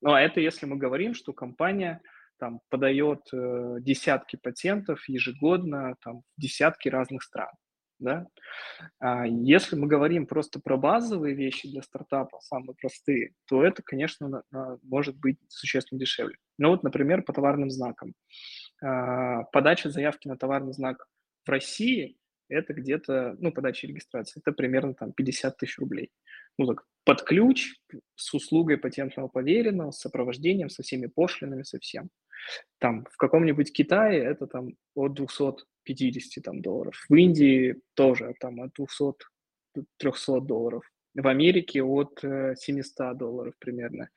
Но 0.00 0.18
это 0.18 0.40
если 0.40 0.66
мы 0.66 0.76
говорим, 0.76 1.14
что 1.14 1.32
компания 1.32 2.00
там 2.38 2.60
подает 2.70 3.20
э, 3.32 3.76
десятки 3.80 4.36
патентов 4.36 5.08
ежегодно 5.08 5.94
там, 6.02 6.22
в 6.36 6.40
десятки 6.40 6.88
разных 6.88 7.22
стран 7.22 7.50
да. 8.02 8.26
А 8.98 9.26
если 9.26 9.76
мы 9.76 9.86
говорим 9.86 10.26
просто 10.26 10.60
про 10.60 10.76
базовые 10.76 11.34
вещи 11.34 11.68
для 11.68 11.82
стартапа, 11.82 12.40
самые 12.40 12.74
простые, 12.74 13.32
то 13.46 13.64
это, 13.64 13.82
конечно, 13.82 14.42
может 14.82 15.16
быть 15.18 15.38
существенно 15.48 16.00
дешевле. 16.00 16.36
Ну 16.58 16.70
вот, 16.70 16.82
например, 16.82 17.22
по 17.22 17.32
товарным 17.32 17.70
знакам. 17.70 18.14
А, 18.82 19.44
подача 19.44 19.88
заявки 19.88 20.28
на 20.28 20.36
товарный 20.36 20.72
знак 20.72 21.06
в 21.44 21.48
России– 21.48 22.16
это 22.52 22.74
где-то, 22.74 23.36
ну, 23.38 23.52
подача 23.52 23.86
регистрации, 23.86 24.40
это 24.40 24.52
примерно 24.52 24.94
там 24.94 25.12
50 25.12 25.56
тысяч 25.56 25.78
рублей. 25.78 26.10
Ну, 26.58 26.66
так, 26.66 26.84
под 27.04 27.22
ключ, 27.22 27.74
с 28.14 28.34
услугой 28.34 28.78
патентного 28.78 29.28
поверенного, 29.28 29.90
с 29.90 30.00
сопровождением, 30.00 30.68
со 30.68 30.82
всеми 30.82 31.06
пошлинами, 31.06 31.62
со 31.62 31.78
всем. 31.78 32.10
Там 32.78 33.06
в 33.10 33.16
каком-нибудь 33.16 33.72
Китае 33.72 34.22
это 34.22 34.46
там 34.46 34.74
от 34.94 35.14
250 35.14 36.44
там, 36.44 36.60
долларов. 36.60 36.94
В 37.08 37.14
Индии 37.14 37.76
тоже 37.94 38.34
там 38.40 38.60
от 38.60 38.72
200-300 38.78 40.40
долларов. 40.40 40.84
В 41.14 41.26
Америке 41.26 41.82
от 41.82 42.20
700 42.20 43.00
э, 43.00 43.14
долларов 43.14 43.54
примерно. 43.58 44.08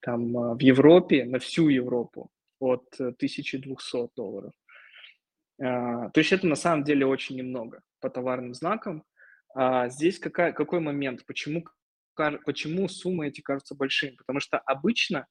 Там 0.00 0.36
э, 0.36 0.54
в 0.54 0.60
Европе, 0.60 1.24
на 1.24 1.38
всю 1.38 1.68
Европу 1.68 2.30
от 2.60 2.86
1200 2.98 3.96
э, 3.96 4.08
долларов. 4.16 4.52
А, 5.60 6.10
то 6.10 6.20
есть 6.20 6.32
это 6.32 6.46
на 6.46 6.56
самом 6.56 6.84
деле 6.84 7.06
очень 7.06 7.36
немного 7.36 7.82
по 8.00 8.10
товарным 8.10 8.54
знакам. 8.54 9.04
А 9.54 9.88
здесь 9.88 10.18
какая, 10.18 10.52
какой 10.52 10.80
момент? 10.80 11.24
Почему, 11.26 11.64
почему 12.14 12.88
суммы 12.88 13.28
эти 13.28 13.40
кажутся 13.40 13.74
большими? 13.74 14.16
Потому 14.16 14.40
что 14.40 14.58
обычно 14.58 15.26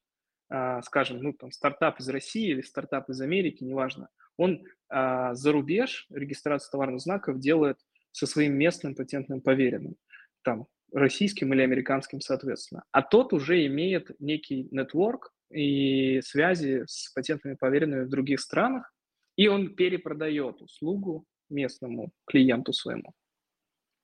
а, 0.49 0.81
скажем, 0.83 1.21
ну, 1.21 1.33
там, 1.33 1.51
стартап 1.51 1.99
из 1.99 2.09
России 2.09 2.49
или 2.49 2.61
стартап 2.61 3.09
из 3.09 3.19
Америки, 3.21 3.63
неважно, 3.63 4.09
он 4.37 4.63
а, 4.89 5.33
за 5.33 5.51
рубеж 5.51 6.07
регистрацию 6.11 6.71
товарных 6.71 7.01
знаков 7.01 7.39
делает 7.39 7.79
со 8.11 8.27
своим 8.27 8.53
местным 8.53 8.95
патентным 8.95 9.41
поверенным, 9.41 9.95
там, 10.43 10.67
российским 10.93 11.53
или 11.53 11.61
американским, 11.61 12.21
соответственно. 12.21 12.83
А 12.91 13.01
тот 13.01 13.33
уже 13.33 13.65
имеет 13.65 14.11
некий 14.19 14.67
нетворк 14.71 15.33
и 15.51 16.21
связи 16.21 16.83
с 16.85 17.11
патентными 17.13 17.55
поверенными 17.55 18.03
в 18.03 18.09
других 18.09 18.39
странах, 18.39 18.93
и 19.35 19.47
он 19.47 19.75
перепродает 19.75 20.61
услугу 20.61 21.25
местному 21.49 22.11
клиенту 22.25 22.73
своему. 22.73 23.13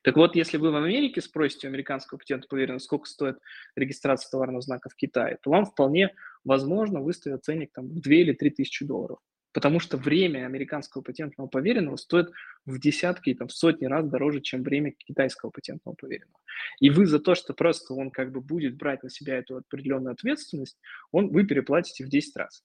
Так 0.03 0.15
вот, 0.15 0.35
если 0.35 0.57
вы 0.57 0.71
в 0.71 0.75
Америке 0.75 1.21
спросите 1.21 1.67
у 1.67 1.69
американского 1.69 2.17
патента 2.17 2.47
поверенного, 2.47 2.79
сколько 2.79 3.05
стоит 3.05 3.37
регистрация 3.75 4.31
товарного 4.31 4.61
знака 4.61 4.89
в 4.89 4.95
Китае, 4.95 5.37
то 5.41 5.51
вам 5.51 5.65
вполне 5.65 6.15
возможно 6.43 7.01
выставят 7.01 7.43
ценник 7.43 7.71
там, 7.71 7.87
в 7.87 8.01
2 8.01 8.13
или 8.13 8.33
3 8.33 8.49
тысячи 8.49 8.83
долларов. 8.83 9.19
Потому 9.53 9.79
что 9.79 9.97
время 9.97 10.45
американского 10.45 11.01
патентного 11.01 11.47
поверенного 11.47 11.97
стоит 11.97 12.31
в 12.65 12.79
десятки, 12.79 13.33
там, 13.33 13.49
в 13.49 13.53
сотни 13.53 13.85
раз 13.85 14.07
дороже, 14.07 14.39
чем 14.41 14.63
время 14.63 14.93
китайского 14.97 15.51
патентного 15.51 15.93
поверенного. 15.93 16.39
И 16.79 16.89
вы 16.89 17.05
за 17.05 17.19
то, 17.19 17.35
что 17.35 17.53
просто 17.53 17.93
он 17.93 18.11
как 18.11 18.31
бы 18.31 18.41
будет 18.41 18.77
брать 18.77 19.03
на 19.03 19.09
себя 19.09 19.37
эту 19.37 19.57
определенную 19.57 20.13
ответственность, 20.13 20.79
он, 21.11 21.27
вы 21.27 21.45
переплатите 21.45 22.05
в 22.05 22.09
10 22.09 22.35
раз. 22.37 22.63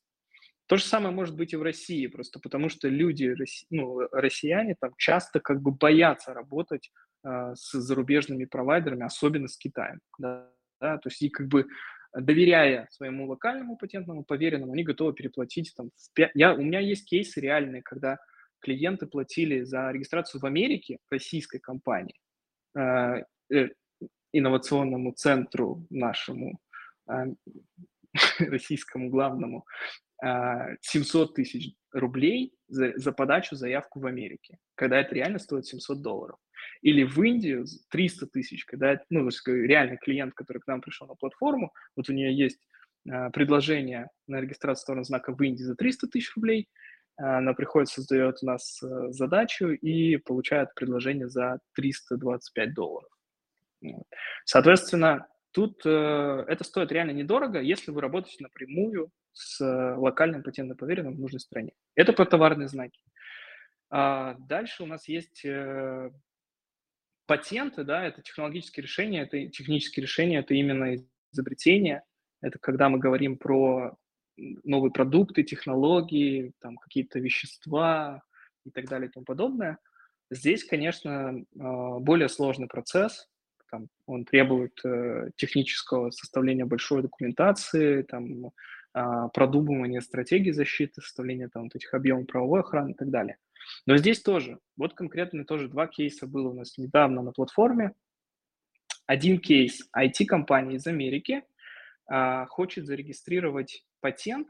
То 0.66 0.76
же 0.76 0.84
самое 0.84 1.14
может 1.14 1.36
быть 1.36 1.52
и 1.52 1.56
в 1.56 1.62
России, 1.62 2.06
просто 2.08 2.40
потому 2.40 2.68
что 2.68 2.88
люди, 2.88 3.34
ну, 3.70 4.00
россияне 4.10 4.74
там 4.78 4.92
часто 4.98 5.40
как 5.40 5.62
бы 5.62 5.70
боятся 5.70 6.34
работать 6.34 6.90
э, 7.24 7.54
с 7.54 7.72
зарубежными 7.72 8.46
провайдерами, 8.46 9.04
особенно 9.04 9.46
с 9.46 9.56
Китаем. 9.56 10.00
Да, 10.18 10.50
да? 10.80 10.98
То 10.98 11.08
есть 11.08 11.22
и 11.22 11.30
как 11.30 11.46
бы 11.46 11.66
доверяя 12.12 12.88
своему 12.90 13.26
локальному 13.26 13.76
патентному 13.76 14.24
поверенному, 14.24 14.72
они 14.72 14.82
готовы 14.82 15.12
переплатить 15.12 15.72
там. 15.76 15.90
В 15.96 16.12
5... 16.14 16.32
Я, 16.34 16.54
у 16.54 16.62
меня 16.62 16.80
есть 16.80 17.08
кейсы 17.08 17.40
реальные, 17.40 17.82
когда 17.82 18.18
клиенты 18.60 19.06
платили 19.06 19.62
за 19.62 19.90
регистрацию 19.90 20.40
в 20.40 20.46
Америке 20.46 20.98
российской 21.10 21.58
компании, 21.58 22.18
э, 22.74 23.22
э, 23.52 23.68
инновационному 24.32 25.12
центру 25.12 25.86
нашему, 25.90 26.58
э, 27.08 27.26
российскому 28.38 29.10
главному, 29.10 29.64
700 30.80 31.34
тысяч 31.34 31.74
рублей 31.92 32.54
за, 32.68 32.92
за 32.96 33.12
подачу 33.12 33.54
заявку 33.54 34.00
в 34.00 34.06
Америке, 34.06 34.58
когда 34.74 35.00
это 35.00 35.14
реально 35.14 35.38
стоит 35.38 35.66
700 35.66 36.00
долларов. 36.00 36.38
Или 36.80 37.04
в 37.04 37.22
Индию 37.22 37.66
300 37.90 38.26
тысяч, 38.28 38.64
когда 38.64 39.00
ну, 39.10 39.28
реальный 39.46 39.98
клиент, 39.98 40.34
который 40.34 40.58
к 40.58 40.66
нам 40.66 40.80
пришел 40.80 41.06
на 41.06 41.14
платформу, 41.14 41.72
вот 41.96 42.08
у 42.08 42.12
нее 42.12 42.34
есть 42.36 42.60
э, 43.08 43.30
предложение 43.30 44.08
на 44.26 44.40
регистрацию 44.40 44.86
товарного 44.86 45.04
знака 45.04 45.32
в 45.34 45.42
Индии 45.42 45.62
за 45.62 45.74
300 45.74 46.08
тысяч 46.08 46.34
рублей, 46.34 46.68
она 47.18 47.54
приходит, 47.54 47.88
создает 47.88 48.38
у 48.42 48.46
нас 48.46 48.78
задачу 49.08 49.68
и 49.68 50.18
получает 50.18 50.74
предложение 50.74 51.28
за 51.28 51.60
325 51.74 52.74
долларов. 52.74 53.08
Соответственно, 54.44 55.26
тут 55.56 55.86
это 55.86 56.64
стоит 56.64 56.92
реально 56.92 57.12
недорого, 57.12 57.62
если 57.62 57.90
вы 57.90 58.02
работаете 58.02 58.42
напрямую 58.42 59.10
с 59.32 59.64
локальным 59.96 60.42
патентно 60.42 60.76
поверенным 60.76 61.16
в 61.16 61.20
нужной 61.20 61.40
стране. 61.40 61.72
Это 61.94 62.12
про 62.12 62.26
товарные 62.26 62.68
знаки. 62.68 63.00
А 63.88 64.34
дальше 64.38 64.82
у 64.82 64.86
нас 64.86 65.08
есть 65.08 65.46
патенты, 67.24 67.84
да, 67.84 68.04
это 68.04 68.20
технологические 68.20 68.82
решения, 68.82 69.22
это 69.22 69.48
технические 69.48 70.02
решения, 70.02 70.40
это 70.40 70.52
именно 70.52 70.94
изобретение, 71.32 72.02
это 72.42 72.58
когда 72.58 72.90
мы 72.90 72.98
говорим 72.98 73.38
про 73.38 73.96
новые 74.36 74.92
продукты, 74.92 75.42
технологии, 75.42 76.52
там 76.60 76.76
какие-то 76.76 77.18
вещества 77.18 78.22
и 78.66 78.70
так 78.70 78.84
далее 78.90 79.08
и 79.08 79.10
тому 79.10 79.24
подобное. 79.24 79.78
Здесь, 80.30 80.64
конечно, 80.64 81.34
а, 81.58 81.98
более 81.98 82.28
сложный 82.28 82.66
процесс, 82.66 83.26
там, 83.70 83.88
он 84.06 84.24
требует 84.24 84.78
э, 84.84 85.30
технического 85.36 86.10
составления 86.10 86.64
большой 86.64 87.02
документации, 87.02 88.02
там, 88.02 88.52
а, 88.98 89.28
продумывания 89.28 90.00
стратегии 90.00 90.52
защиты, 90.52 91.02
составления 91.02 91.50
там, 91.50 91.64
вот 91.64 91.76
этих 91.76 91.92
объемов 91.92 92.28
правовой 92.28 92.60
охраны 92.60 92.92
и 92.92 92.94
так 92.94 93.10
далее. 93.10 93.36
Но 93.84 93.98
здесь 93.98 94.22
тоже, 94.22 94.58
вот 94.78 94.94
конкретно 94.94 95.44
тоже 95.44 95.68
два 95.68 95.86
кейса 95.86 96.26
было 96.26 96.48
у 96.48 96.54
нас 96.54 96.78
недавно 96.78 97.20
на 97.20 97.32
платформе. 97.32 97.92
Один 99.04 99.38
кейс 99.38 99.86
IT-компания 99.94 100.76
из 100.76 100.86
Америки 100.86 101.44
а, 102.06 102.46
хочет 102.46 102.86
зарегистрировать 102.86 103.84
патент 104.00 104.48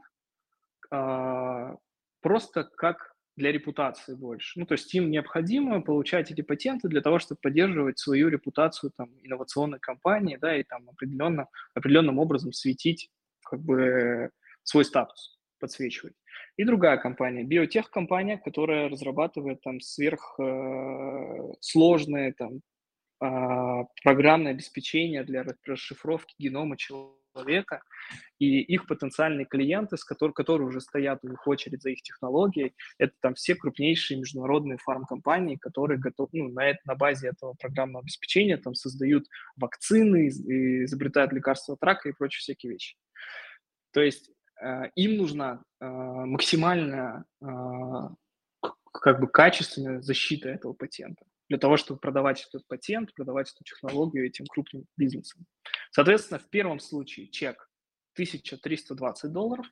а, 0.91 1.75
просто 2.21 2.63
как 2.63 3.16
для 3.37 3.51
репутации 3.51 4.15
больше. 4.15 4.59
Ну, 4.59 4.65
то 4.65 4.73
есть 4.73 4.93
им 4.95 5.11
необходимо 5.11 5.81
получать 5.81 6.31
эти 6.31 6.41
патенты 6.41 6.89
для 6.89 7.01
того, 7.01 7.19
чтобы 7.19 7.39
поддерживать 7.41 7.99
свою 7.99 8.29
репутацию 8.29 8.91
там, 8.97 9.11
инновационной 9.23 9.79
компании, 9.79 10.37
да, 10.41 10.57
и 10.57 10.63
там 10.63 10.89
определенно, 10.89 11.47
определенным 11.75 12.19
образом 12.19 12.51
светить 12.51 13.11
как 13.43 13.61
бы 13.61 14.31
свой 14.63 14.83
статус, 14.83 15.39
подсвечивать. 15.59 16.15
И 16.57 16.63
другая 16.63 16.97
компания, 16.97 17.43
биотех-компания, 17.43 18.37
которая 18.37 18.89
разрабатывает 18.89 19.61
там 19.61 19.79
сверхсложные 19.79 22.31
э, 22.31 22.33
там 22.33 22.61
э, 23.21 23.85
программное 24.03 24.51
обеспечение 24.51 25.23
для 25.23 25.45
расшифровки 25.65 26.33
генома 26.39 26.75
человека, 26.75 27.17
и 28.39 28.61
их 28.61 28.87
потенциальные 28.87 29.45
клиенты, 29.45 29.97
с 29.97 30.03
которых, 30.03 30.35
которые 30.35 30.67
уже 30.67 30.81
стоят 30.81 31.19
у 31.23 31.29
них 31.29 31.45
очередь 31.47 31.81
за 31.81 31.89
их 31.89 32.01
технологией, 32.01 32.73
это 32.97 33.13
там 33.19 33.33
все 33.35 33.55
крупнейшие 33.55 34.19
международные 34.19 34.77
фармкомпании, 34.77 35.55
которые 35.55 35.99
готовы, 35.99 36.29
ну, 36.33 36.49
на, 36.49 36.69
это, 36.69 36.79
на 36.85 36.95
базе 36.95 37.29
этого 37.29 37.53
программного 37.53 38.03
обеспечения 38.03 38.57
там 38.57 38.75
создают 38.75 39.25
вакцины, 39.55 40.27
изобретают 40.27 41.33
лекарства 41.33 41.75
от 41.75 41.83
рака 41.83 42.09
и 42.09 42.13
прочие 42.13 42.39
всякие 42.39 42.73
вещи. 42.73 42.95
То 43.91 44.01
есть 44.01 44.31
Э, 44.61 44.89
им 44.95 45.17
нужна 45.17 45.63
э, 45.79 45.85
максимальная 45.85 47.25
э, 47.41 47.45
как 48.91 49.19
бы 49.19 49.27
качественная 49.27 50.01
защита 50.01 50.49
этого 50.49 50.73
патента 50.73 51.25
для 51.49 51.57
того, 51.57 51.77
чтобы 51.77 51.99
продавать 51.99 52.45
этот 52.49 52.67
патент, 52.67 53.13
продавать 53.13 53.51
эту 53.53 53.63
технологию 53.63 54.25
этим 54.25 54.45
крупным 54.47 54.85
бизнесам. 54.97 55.45
Соответственно, 55.97 56.39
в 56.39 56.47
первом 56.51 56.79
случае 56.79 57.27
чек 57.27 57.71
1320 58.13 59.31
долларов 59.31 59.65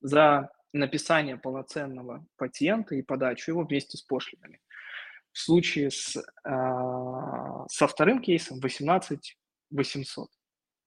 за 0.00 0.50
написание 0.72 1.36
полноценного 1.36 2.26
патента 2.36 2.96
и 2.96 3.02
подачу 3.02 3.52
его 3.52 3.62
вместе 3.62 3.96
с 3.96 4.02
пошлинами. 4.02 4.60
В 5.30 5.38
случае 5.38 5.92
с, 5.92 6.16
э, 6.16 6.22
со 7.70 7.86
вторым 7.86 8.20
кейсом 8.20 8.58
18 8.58 9.38
800 9.70 10.28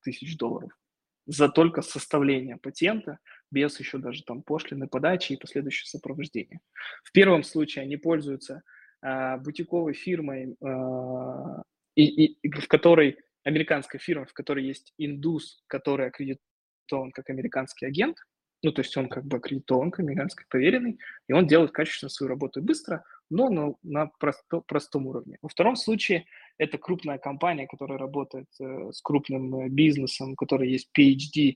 тысяч 0.01 0.35
долларов 0.35 0.77
за 1.25 1.47
только 1.47 1.81
составление 1.81 2.57
патента, 2.57 3.19
без 3.49 3.79
еще 3.79 3.97
даже 3.97 4.23
там 4.25 4.43
пошлины 4.43 4.89
подачи 4.89 5.31
и 5.31 5.37
последующего 5.37 5.87
сопровождения. 5.87 6.59
В 7.05 7.13
первом 7.13 7.43
случае 7.43 7.83
они 7.83 7.95
пользуются 7.95 8.61
э, 9.01 9.37
бутиковой 9.37 9.93
фирмой, 9.93 10.57
э, 10.61 11.63
и, 11.95 12.25
и, 12.25 12.51
в 12.51 12.67
которой 12.67 13.17
американская 13.43 13.99
фирма, 13.99 14.25
в 14.25 14.33
которой 14.33 14.65
есть 14.65 14.93
индус, 14.97 15.63
который 15.67 16.07
аккредитован 16.07 17.11
как 17.11 17.29
американский 17.29 17.85
агент, 17.85 18.17
ну, 18.63 18.71
то 18.71 18.81
есть 18.81 18.95
он 18.95 19.09
как 19.09 19.25
бы 19.25 19.37
аккредитован, 19.37 19.93
американский 19.97 20.45
поверенный, 20.49 20.99
и 21.27 21.33
он 21.33 21.47
делает 21.47 21.71
качественно 21.71 22.09
свою 22.09 22.29
работу 22.29 22.61
быстро, 22.61 23.03
но 23.29 23.49
на, 23.49 23.73
на 23.81 24.07
просто, 24.19 24.61
простом 24.67 25.07
уровне. 25.07 25.37
Во 25.41 25.49
втором 25.49 25.75
случае 25.75 26.25
это 26.57 26.77
крупная 26.77 27.17
компания, 27.17 27.65
которая 27.65 27.97
работает 27.97 28.47
э, 28.59 28.91
с 28.91 29.01
крупным 29.01 29.55
э, 29.55 29.69
бизнесом, 29.69 30.33
у 30.33 30.35
которой 30.35 30.69
есть 30.69 30.89
PhD 30.95 31.55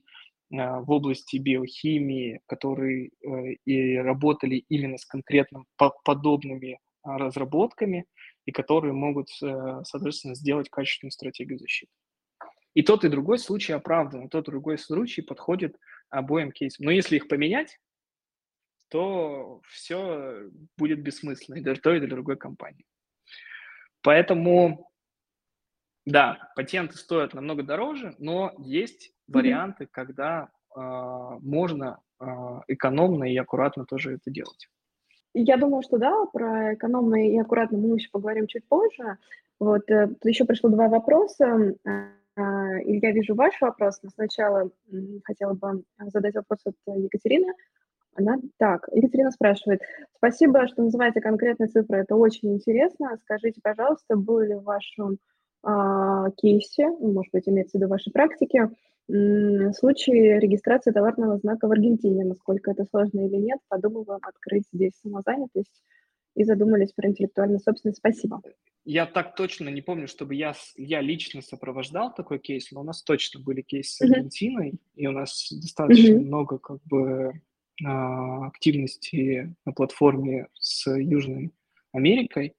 в 0.50 0.90
области 0.90 1.36
биохимии, 1.36 2.40
которые 2.46 3.10
э, 3.22 3.52
и 3.64 3.96
работали 3.98 4.64
именно 4.68 4.98
с 4.98 5.04
конкретным 5.04 5.66
по 5.76 5.90
подобными 6.04 6.80
а, 7.06 7.18
разработками, 7.18 8.06
и 8.46 8.52
которые 8.52 8.92
могут, 8.92 9.28
э, 9.42 9.82
соответственно, 9.84 10.34
сделать 10.34 10.70
качественную 10.70 11.12
стратегию 11.12 11.58
защиты. 11.58 11.92
И 12.74 12.82
тот 12.82 13.04
и 13.04 13.08
другой 13.08 13.38
случай 13.38 13.72
оправдан, 13.72 14.26
и 14.26 14.28
тот 14.28 14.48
и 14.48 14.50
другой 14.50 14.78
случай 14.78 15.22
подходит 15.22 15.76
обоим 16.08 16.52
кейсам. 16.52 16.86
Но 16.86 16.90
если 16.92 17.16
их 17.16 17.28
поменять, 17.28 17.78
то 18.88 19.60
все 19.68 20.48
будет 20.76 21.02
бессмысленно 21.02 21.56
и 21.56 21.60
для 21.60 21.74
той, 21.74 21.96
и 21.96 22.00
для 22.00 22.08
другой 22.08 22.36
компании. 22.36 22.86
Поэтому, 24.02 24.90
да, 26.04 26.52
патенты 26.54 26.96
стоят 26.96 27.34
намного 27.34 27.64
дороже, 27.64 28.14
но 28.18 28.54
есть 28.58 29.12
варианты, 29.26 29.86
когда 29.86 30.44
э, 30.44 30.78
можно 30.78 32.00
э, 32.20 32.24
экономно 32.68 33.24
и 33.24 33.36
аккуратно 33.36 33.86
тоже 33.86 34.14
это 34.14 34.30
делать. 34.30 34.68
Я 35.38 35.58
думаю, 35.58 35.82
что 35.82 35.98
да, 35.98 36.24
про 36.32 36.74
экономно 36.74 37.28
и 37.28 37.36
аккуратно 37.38 37.76
мы 37.76 37.96
еще 37.96 38.08
поговорим 38.10 38.46
чуть 38.46 38.66
позже. 38.66 39.18
Вот, 39.60 39.90
э, 39.90 40.06
тут 40.06 40.24
еще 40.24 40.46
пришло 40.46 40.70
два 40.70 40.88
вопроса. 40.88 41.74
А, 41.84 42.78
я 42.78 43.12
вижу 43.12 43.34
ваш 43.34 43.60
вопрос, 43.60 43.98
но 44.02 44.08
сначала 44.08 44.70
хотела 45.24 45.52
бы 45.52 45.84
задать 46.06 46.34
вопрос 46.36 46.60
от 46.64 46.74
Екатерины. 46.86 47.52
Она 48.14 48.38
так, 48.56 48.88
Екатерина 48.92 49.30
спрашивает, 49.30 49.82
спасибо, 50.16 50.66
что 50.68 50.82
называете 50.82 51.20
конкретные 51.20 51.68
цифры, 51.68 51.98
это 51.98 52.16
очень 52.16 52.54
интересно. 52.54 53.18
Скажите, 53.20 53.60
пожалуйста, 53.62 54.16
был 54.16 54.40
ли 54.40 54.54
в 54.54 54.62
вашем 54.62 55.18
а, 55.62 56.30
кейсе, 56.30 56.88
ну, 56.98 57.12
может 57.12 57.32
быть, 57.32 57.46
имеется 57.46 57.76
в 57.76 57.80
виду 57.80 57.88
в 57.88 57.90
вашей 57.90 58.10
практике, 58.10 58.70
случай 59.08 60.38
регистрации 60.38 60.90
товарного 60.90 61.38
знака 61.38 61.68
в 61.68 61.72
Аргентине, 61.72 62.24
насколько 62.24 62.70
это 62.70 62.84
сложно 62.90 63.26
или 63.26 63.36
нет, 63.36 63.60
подумываем 63.68 64.20
открыть 64.22 64.64
здесь 64.72 64.92
самозанятость 65.02 65.82
и 66.34 66.44
задумались 66.44 66.92
про 66.92 67.08
интеллектуальную 67.08 67.60
собственность. 67.60 67.98
Спасибо. 67.98 68.42
Я 68.84 69.06
так 69.06 69.34
точно 69.34 69.68
не 69.68 69.82
помню, 69.82 70.06
чтобы 70.06 70.36
я, 70.36 70.54
я 70.76 71.00
лично 71.00 71.42
сопровождал 71.42 72.14
такой 72.14 72.38
кейс, 72.38 72.70
но 72.70 72.80
у 72.80 72.84
нас 72.84 73.02
точно 73.02 73.40
были 73.40 73.62
кейсы 73.62 73.96
с 73.96 74.00
Аргентиной, 74.02 74.70
uh-huh. 74.70 74.78
и 74.94 75.06
у 75.08 75.12
нас 75.12 75.48
достаточно 75.50 76.14
uh-huh. 76.14 76.20
много 76.20 76.58
как 76.58 76.78
бы 76.84 77.32
а, 77.84 78.46
активности 78.46 79.54
на 79.64 79.72
платформе 79.72 80.48
с 80.54 80.88
Южной 80.88 81.52
Америкой. 81.92 82.54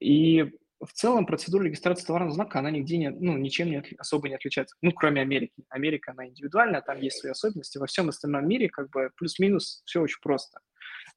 И 0.00 0.52
в 0.84 0.92
целом 0.92 1.26
процедура 1.26 1.64
регистрации 1.64 2.06
товарного 2.06 2.34
знака, 2.34 2.58
она 2.58 2.70
нигде 2.70 2.96
не, 2.96 3.10
ну, 3.10 3.36
ничем 3.36 3.70
не, 3.70 3.82
особо 3.98 4.28
не 4.28 4.34
отличается, 4.34 4.76
ну, 4.82 4.92
кроме 4.92 5.20
Америки. 5.20 5.64
Америка, 5.68 6.12
она 6.12 6.26
индивидуальная, 6.26 6.82
там 6.82 7.00
есть 7.00 7.18
свои 7.18 7.32
особенности. 7.32 7.78
Во 7.78 7.86
всем 7.86 8.08
остальном 8.08 8.48
мире 8.48 8.68
как 8.68 8.90
бы 8.90 9.10
плюс-минус 9.16 9.82
все 9.84 10.00
очень 10.00 10.20
просто. 10.20 10.60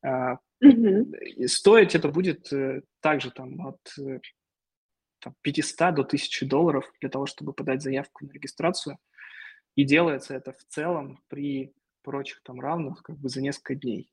Mm-hmm. 0.05 1.47
Стоить 1.47 1.95
это 1.95 2.09
будет 2.09 2.51
э, 2.53 2.81
также 3.01 3.31
там 3.31 3.67
от 3.67 3.79
э, 3.99 4.19
там, 5.19 5.33
500 5.41 5.77
до 5.95 6.01
1000 6.03 6.45
долларов 6.45 6.91
для 7.01 7.09
того, 7.09 7.25
чтобы 7.25 7.53
подать 7.53 7.81
заявку 7.81 8.25
на 8.25 8.31
регистрацию. 8.31 8.97
И 9.75 9.83
делается 9.83 10.35
это 10.35 10.53
в 10.53 10.63
целом 10.69 11.21
при 11.27 11.73
прочих 12.03 12.41
там 12.43 12.61
равных 12.61 13.01
как 13.03 13.17
бы 13.17 13.29
за 13.29 13.41
несколько 13.41 13.75
дней. 13.75 14.11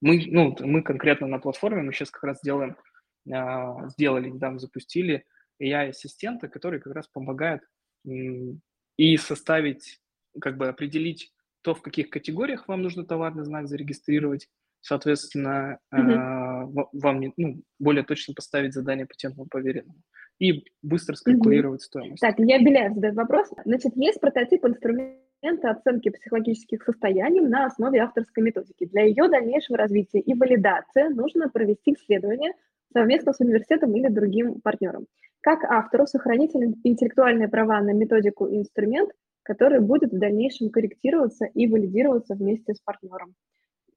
Мы, 0.00 0.24
ну, 0.26 0.56
мы 0.60 0.82
конкретно 0.82 1.26
на 1.26 1.38
платформе, 1.38 1.82
мы 1.82 1.92
сейчас 1.92 2.10
как 2.10 2.24
раз 2.24 2.40
делаем, 2.42 2.76
сделали, 3.24 4.30
недавно 4.30 4.58
запустили 4.58 5.24
AI-ассистента, 5.62 6.48
который 6.48 6.80
как 6.80 6.94
раз 6.94 7.06
помогает 7.08 7.62
и 8.04 9.16
составить, 9.16 10.00
как 10.40 10.56
бы 10.56 10.68
определить 10.68 11.32
то, 11.62 11.74
в 11.74 11.82
каких 11.82 12.10
категориях 12.10 12.68
вам 12.68 12.82
нужно 12.82 13.04
товарный 13.04 13.44
знак 13.44 13.68
зарегистрировать, 13.68 14.48
соответственно, 14.80 15.78
mm-hmm. 15.94 16.88
вам 16.92 17.32
ну, 17.36 17.62
более 17.78 18.04
точно 18.04 18.34
поставить 18.34 18.72
задание 18.72 19.06
патентному 19.06 19.48
поверенному 19.50 20.00
и 20.38 20.64
быстро 20.82 21.16
скалькулировать 21.16 21.82
mm-hmm. 21.82 21.84
стоимость. 21.84 22.20
Так, 22.20 22.38
я 22.38 22.58
Беляев 22.58 22.94
задает 22.94 23.14
вопрос. 23.14 23.50
Значит, 23.64 23.94
есть 23.96 24.20
прототип 24.20 24.64
инструмента 24.64 25.70
оценки 25.70 26.08
психологических 26.08 26.82
состояний 26.82 27.40
на 27.40 27.66
основе 27.66 28.00
авторской 28.00 28.42
методики. 28.42 28.86
Для 28.86 29.02
ее 29.02 29.28
дальнейшего 29.28 29.76
развития 29.76 30.20
и 30.20 30.34
валидации 30.34 31.08
нужно 31.08 31.50
провести 31.50 31.92
исследование 31.92 32.52
совместно 32.92 33.32
с 33.32 33.40
университетом 33.40 33.94
или 33.94 34.08
другим 34.08 34.60
партнером. 34.60 35.06
Как 35.40 35.64
автору 35.64 36.06
сохранить 36.06 36.54
интеллектуальные 36.54 37.48
права 37.48 37.80
на 37.80 37.92
методику 37.92 38.46
и 38.46 38.58
инструмент, 38.58 39.10
который 39.42 39.80
будет 39.80 40.12
в 40.12 40.18
дальнейшем 40.18 40.70
корректироваться 40.70 41.46
и 41.46 41.66
валидироваться 41.66 42.34
вместе 42.34 42.74
с 42.74 42.80
партнером? 42.80 43.34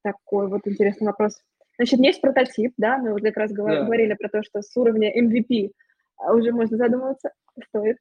Такой 0.01 0.47
вот 0.47 0.61
интересный 0.65 1.07
вопрос. 1.07 1.41
Значит, 1.77 1.99
есть 1.99 2.21
прототип, 2.21 2.73
да, 2.77 2.97
мы 2.97 3.13
вот 3.13 3.21
как 3.21 3.37
раз 3.37 3.51
да. 3.51 3.83
говорили 3.83 4.13
про 4.13 4.29
то, 4.29 4.43
что 4.43 4.61
с 4.61 4.75
уровня 4.77 5.11
MVP 5.11 5.71
а 6.17 6.33
уже 6.33 6.51
можно 6.51 6.77
задумываться, 6.77 7.31
стоит. 7.67 7.97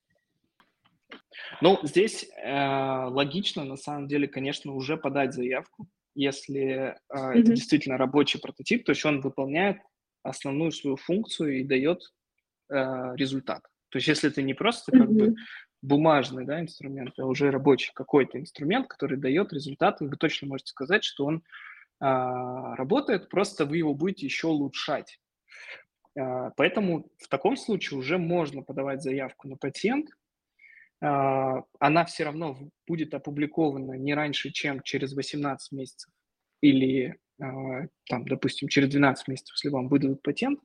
Ну, 1.61 1.78
здесь 1.83 2.31
э, 2.42 3.07
логично, 3.09 3.64
на 3.64 3.76
самом 3.76 4.09
деле, 4.09 4.28
конечно, 4.28 4.74
уже 4.74 4.96
подать 4.96 5.35
заявку, 5.35 5.87
если 6.14 6.62
э, 6.62 6.94
mm-hmm. 7.12 7.31
это 7.33 7.42
действительно 7.42 7.98
рабочий 7.98 8.40
прототип, 8.40 8.85
то 8.85 8.92
есть 8.92 9.05
он 9.05 9.20
выполняет 9.20 9.78
основную 10.22 10.72
свою 10.72 10.96
функцию 10.96 11.61
и 11.61 11.64
дает 11.64 12.12
э, 12.70 13.16
результат. 13.16 13.62
То 13.90 13.98
есть 13.98 14.08
если 14.08 14.30
это 14.30 14.42
не 14.42 14.54
просто 14.54 14.92
как 14.92 15.08
mm-hmm. 15.08 15.26
бы 15.30 15.35
бумажный 15.82 16.46
да, 16.46 16.61
инструмент, 16.61 17.18
а 17.18 17.26
уже 17.26 17.50
рабочий 17.50 17.92
какой-то 17.94 18.38
инструмент, 18.38 18.88
который 18.88 19.18
дает 19.18 19.52
результат, 19.52 20.00
вы 20.00 20.16
точно 20.16 20.48
можете 20.48 20.70
сказать, 20.70 21.04
что 21.04 21.26
он 21.26 21.37
э, 21.37 21.40
работает, 22.00 23.28
просто 23.28 23.66
вы 23.66 23.78
его 23.78 23.94
будете 23.94 24.26
еще 24.26 24.46
улучшать. 24.46 25.20
Э, 26.16 26.50
поэтому 26.56 27.11
в 27.18 27.28
таком 27.28 27.56
случае 27.56 27.98
уже 27.98 28.16
можно 28.18 28.62
подавать 28.62 29.02
заявку 29.02 29.48
на 29.48 29.56
патент. 29.56 30.08
Э, 31.00 31.62
она 31.78 32.04
все 32.04 32.24
равно 32.24 32.56
будет 32.87 33.12
опубликована 33.12 33.94
не 33.94 34.14
раньше, 34.14 34.50
чем 34.50 34.82
через 34.82 35.12
18 35.14 35.72
месяцев 35.72 36.11
или 36.62 37.18
там, 38.09 38.24
допустим, 38.26 38.68
через 38.68 38.88
12 38.90 39.28
месяцев, 39.28 39.55
если 39.57 39.68
вам 39.68 39.88
выдадут 39.88 40.22
патент, 40.22 40.61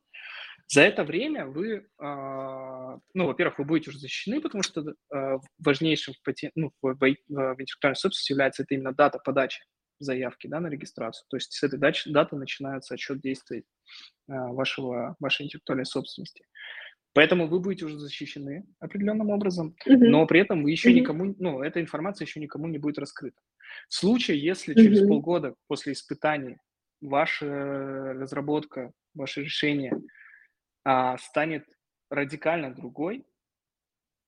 за 0.70 0.82
это 0.82 1.06
время 1.06 1.46
вы, 1.46 1.88
а, 1.98 3.00
ну, 3.14 3.28
во-первых, 3.28 3.60
вы 3.60 3.66
будете 3.66 3.90
уже 3.90 4.00
защищены, 4.00 4.42
потому 4.42 4.64
что 4.64 4.84
а, 5.14 5.38
важнейшим 5.60 6.14
в, 6.14 6.22
патент, 6.24 6.52
ну, 6.56 6.72
в, 6.82 6.94
в 6.94 7.06
интеллектуальной 7.06 7.96
собственности 7.96 8.34
является 8.34 8.64
это 8.64 8.76
именно 8.76 8.94
дата 8.94 9.20
подачи 9.24 9.64
заявки 10.00 10.48
да, 10.48 10.60
на 10.60 10.68
регистрацию. 10.68 11.26
То 11.30 11.38
есть 11.38 11.54
с 11.54 11.64
этой 11.64 11.80
даты, 11.80 12.12
даты 12.12 12.36
начинается 12.36 12.94
отчет 12.94 13.22
действий 13.22 13.64
вашего, 14.28 15.16
вашей 15.20 15.46
интеллектуальной 15.46 15.86
собственности. 15.86 16.46
Поэтому 17.14 17.48
вы 17.48 17.60
будете 17.60 17.86
уже 17.86 17.98
защищены 17.98 18.68
определенным 18.80 19.32
образом, 19.32 19.76
mm-hmm. 19.88 19.98
но 19.98 20.28
при 20.28 20.42
этом 20.42 20.62
вы 20.62 20.70
еще 20.70 20.92
mm-hmm. 20.92 20.94
никому, 20.94 21.36
ну, 21.40 21.64
эта 21.64 21.82
информация 21.82 22.28
еще 22.28 22.40
никому 22.40 22.68
не 22.68 22.78
будет 22.78 23.00
раскрыта. 23.00 23.40
В 23.90 23.96
случае, 23.96 24.40
если 24.40 24.76
mm-hmm. 24.76 24.84
через 24.84 25.08
полгода 25.08 25.56
после 25.68 25.94
испытаний 25.94 26.58
ваша 27.02 28.14
разработка, 28.14 28.92
ваше 29.14 29.44
решение 29.44 29.94
а, 30.84 31.18
станет 31.18 31.66
радикально 32.10 32.74
другой, 32.74 33.26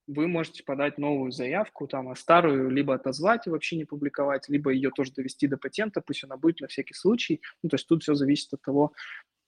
вы 0.08 0.28
можете 0.28 0.64
подать 0.64 0.98
новую 0.98 1.32
заявку, 1.32 1.88
там, 1.88 2.10
а 2.10 2.16
старую 2.16 2.70
либо 2.72 2.96
отозвать 2.96 3.46
и 3.46 3.50
вообще 3.52 3.78
не 3.78 3.86
публиковать, 3.86 4.50
либо 4.50 4.72
ее 4.72 4.90
тоже 4.90 5.14
довести 5.14 5.48
до 5.48 5.58
патента, 5.58 6.02
пусть 6.02 6.24
она 6.24 6.36
будет 6.36 6.62
на 6.62 6.68
всякий 6.68 6.96
случай. 6.96 7.42
Ну, 7.62 7.70
то 7.70 7.76
есть 7.76 7.88
тут 7.88 8.02
все 8.02 8.16
зависит 8.16 8.52
от 8.54 8.62
того, 8.62 8.94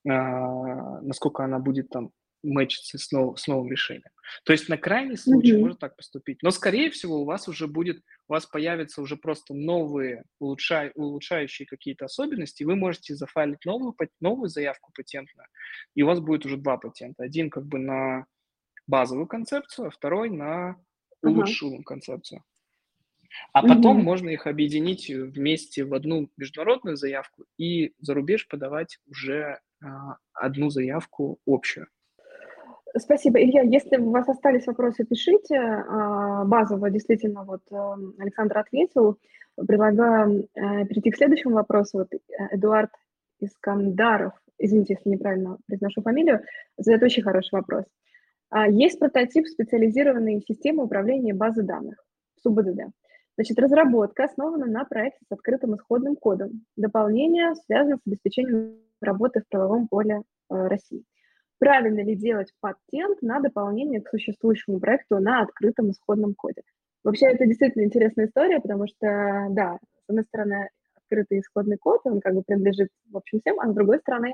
а, 0.08 1.02
насколько 1.02 1.44
она 1.44 1.60
будет 1.60 1.90
там 1.90 2.12
мэчится 2.44 2.98
с, 2.98 3.12
нов, 3.12 3.40
с 3.40 3.48
новым 3.48 3.72
решением. 3.72 4.12
То 4.44 4.54
есть 4.54 4.70
на 4.70 4.78
крайний 4.78 5.18
случай 5.18 5.54
mm-hmm. 5.54 5.60
можно 5.60 5.78
так 5.78 5.96
поступить. 5.96 6.42
Но, 6.42 6.52
скорее 6.52 6.90
всего, 6.90 7.22
у 7.22 7.26
вас 7.26 7.48
уже 7.48 7.68
будет, 7.68 8.04
у 8.28 8.34
вас 8.34 8.46
появятся 8.46 9.02
уже 9.02 9.18
просто 9.18 9.54
новые 9.54 10.24
улучшай, 10.40 10.92
улучшающие 10.96 11.66
какие-то 11.66 12.06
особенности, 12.06 12.64
и 12.64 12.66
вы 12.66 12.76
можете 12.76 13.16
зафайлить 13.16 13.66
новую, 13.66 13.96
новую 14.20 14.50
заявку 14.50 14.92
патентную, 14.96 15.48
и 15.96 16.04
у 16.04 16.08
вас 16.08 16.20
будет 16.20 16.46
уже 16.46 16.58
два 16.58 16.78
патента. 16.78 17.24
Один 17.24 17.50
как 17.50 17.66
бы 17.66 17.80
на 17.80 18.26
базовую 18.88 19.28
концепцию, 19.28 19.88
а 19.88 19.92
второй 19.92 20.30
на 20.30 20.78
улучшенную 21.22 21.82
uh-huh. 21.82 21.86
концепцию. 21.86 22.44
А 23.54 23.62
потом 23.62 24.00
mm-hmm. 24.00 24.04
можно 24.04 24.30
их 24.30 24.48
объединить 24.48 25.10
вместе 25.10 25.86
в 25.86 25.94
одну 25.94 26.30
международную 26.36 26.98
заявку 26.98 27.46
и 27.58 27.94
за 28.00 28.14
рубеж 28.14 28.48
подавать 28.48 29.00
уже 29.06 29.60
а, 29.82 30.18
одну 30.34 30.70
заявку 30.70 31.40
общую. 31.46 31.88
Спасибо, 32.98 33.42
Илья. 33.42 33.62
Если 33.62 33.98
у 33.98 34.12
вас 34.12 34.28
остались 34.28 34.68
вопросы, 34.68 35.06
пишите. 35.06 35.58
А, 35.58 36.44
базово 36.46 36.90
действительно 36.90 37.44
вот 37.44 37.62
эм, 37.72 38.16
Александр 38.20 38.58
ответил. 38.58 39.18
Предлагаю 39.56 40.48
э, 40.56 40.86
перейти 40.86 41.12
к 41.12 41.18
следующему 41.18 41.56
вопросу. 41.56 42.00
Вот 42.00 42.14
э, 42.14 42.18
Эдуард 42.52 42.92
Искандаров, 43.40 44.34
извините, 44.58 44.96
если 44.96 45.10
неправильно 45.10 45.58
произношу 45.68 46.02
фамилию, 46.02 46.42
задает 46.78 47.04
очень 47.04 47.24
хороший 47.24 47.54
вопрос. 47.54 47.86
А, 48.50 48.68
есть 48.68 49.00
прототип 49.00 49.48
специализированной 49.48 50.42
системы 50.48 50.84
управления 50.84 51.34
базы 51.34 51.64
данных, 51.64 52.04
СУБДД. 52.42 52.92
Значит, 53.38 53.60
разработка 53.60 54.26
основана 54.26 54.66
на 54.66 54.84
проекте 54.86 55.26
с 55.28 55.32
открытым 55.32 55.76
исходным 55.76 56.16
кодом. 56.16 56.66
Дополнение 56.76 57.56
связано 57.66 57.98
с 57.98 58.08
обеспечением 58.08 58.78
работы 59.02 59.42
в 59.42 59.48
правовом 59.48 59.88
поле 59.88 60.24
э, 60.50 60.68
России 60.68 61.04
правильно 61.62 62.04
ли 62.04 62.16
делать 62.16 62.52
патент 62.60 63.22
на 63.22 63.40
дополнение 63.40 64.02
к 64.02 64.10
существующему 64.10 64.80
проекту 64.80 65.20
на 65.20 65.44
открытом 65.44 65.92
исходном 65.92 66.34
коде. 66.34 66.64
Вообще, 67.04 67.28
это 67.28 67.46
действительно 67.46 67.84
интересная 67.84 68.26
история, 68.26 68.60
потому 68.60 68.88
что, 68.88 69.48
да, 69.52 69.78
с 69.78 70.10
одной 70.10 70.24
стороны, 70.24 70.70
открытый 70.96 71.40
исходный 71.40 71.78
код, 71.78 72.02
он 72.06 72.20
как 72.20 72.34
бы 72.34 72.42
принадлежит, 72.42 72.90
в 73.12 73.16
общем, 73.16 73.40
всем, 73.42 73.60
а 73.60 73.70
с 73.70 73.76
другой 73.76 74.00
стороны, 74.00 74.34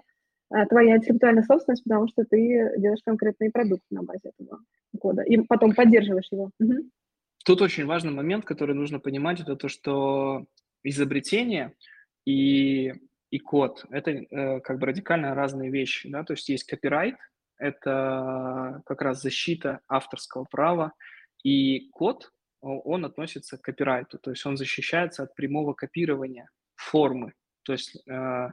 э, 0.55 0.65
твоя 0.67 0.95
интеллектуальная 0.95 1.43
собственность, 1.43 1.83
потому 1.83 2.07
что 2.07 2.23
ты 2.23 2.71
делаешь 2.77 3.03
конкретный 3.03 3.51
продукт 3.51 3.83
на 3.91 4.03
базе 4.03 4.31
этого 4.37 4.61
кода 4.97 5.21
и 5.23 5.35
потом 5.37 5.75
поддерживаешь 5.75 6.29
его. 6.31 6.51
Тут 7.45 7.61
очень 7.61 7.85
важный 7.85 8.13
момент, 8.13 8.45
который 8.45 8.73
нужно 8.73 8.99
понимать, 8.99 9.41
это 9.41 9.57
то, 9.57 9.67
что 9.67 10.45
изобретение 10.81 11.73
и 12.25 12.93
и 13.29 13.39
код– 13.39 13.85
это 13.89 14.11
э, 14.11 14.59
как 14.61 14.79
бы 14.79 14.87
радикально 14.87 15.35
разные 15.35 15.69
вещи. 15.69 16.09
Да? 16.09 16.23
То 16.23 16.33
есть 16.33 16.49
есть 16.49 16.63
копирайт, 16.63 17.15
это 17.57 18.81
как 18.85 19.01
раз 19.01 19.21
защита 19.21 19.81
авторского 19.87 20.45
права, 20.45 20.93
и 21.43 21.89
код, 21.89 22.31
он 22.61 23.05
относится 23.05 23.57
к 23.57 23.61
копирайту, 23.61 24.17
то 24.17 24.31
есть 24.31 24.45
он 24.45 24.57
защищается 24.57 25.23
от 25.23 25.35
прямого 25.35 25.73
копирования 25.73 26.49
формы. 26.75 27.33
То 27.63 27.73
есть, 27.73 27.95
э, 28.07 28.49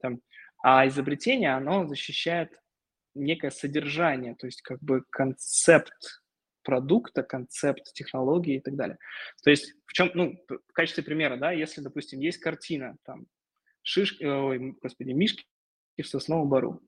там, 0.00 0.20
а 0.62 0.86
изобретение, 0.86 1.54
оно 1.54 1.86
защищает 1.86 2.60
некое 3.14 3.50
содержание, 3.50 4.34
то 4.34 4.46
есть 4.46 4.62
как 4.62 4.80
бы 4.80 5.02
концепт 5.10 6.22
продукта, 6.62 7.22
концепт 7.22 7.92
технологии 7.92 8.56
и 8.56 8.60
так 8.60 8.74
далее. 8.74 8.98
То 9.44 9.50
есть 9.50 9.74
в 9.86 9.92
чем, 9.92 10.10
ну, 10.14 10.36
в 10.48 10.72
качестве 10.72 11.04
примера, 11.04 11.36
да, 11.36 11.52
если, 11.52 11.80
допустим, 11.80 12.20
есть 12.20 12.38
картина, 12.38 12.96
там, 13.04 13.26
шишки, 13.86 14.24
ой, 14.24 14.76
господи, 14.82 15.12
мишки 15.12 15.44
в 15.98 16.06
сосновом 16.06 16.48
бару. 16.48 16.82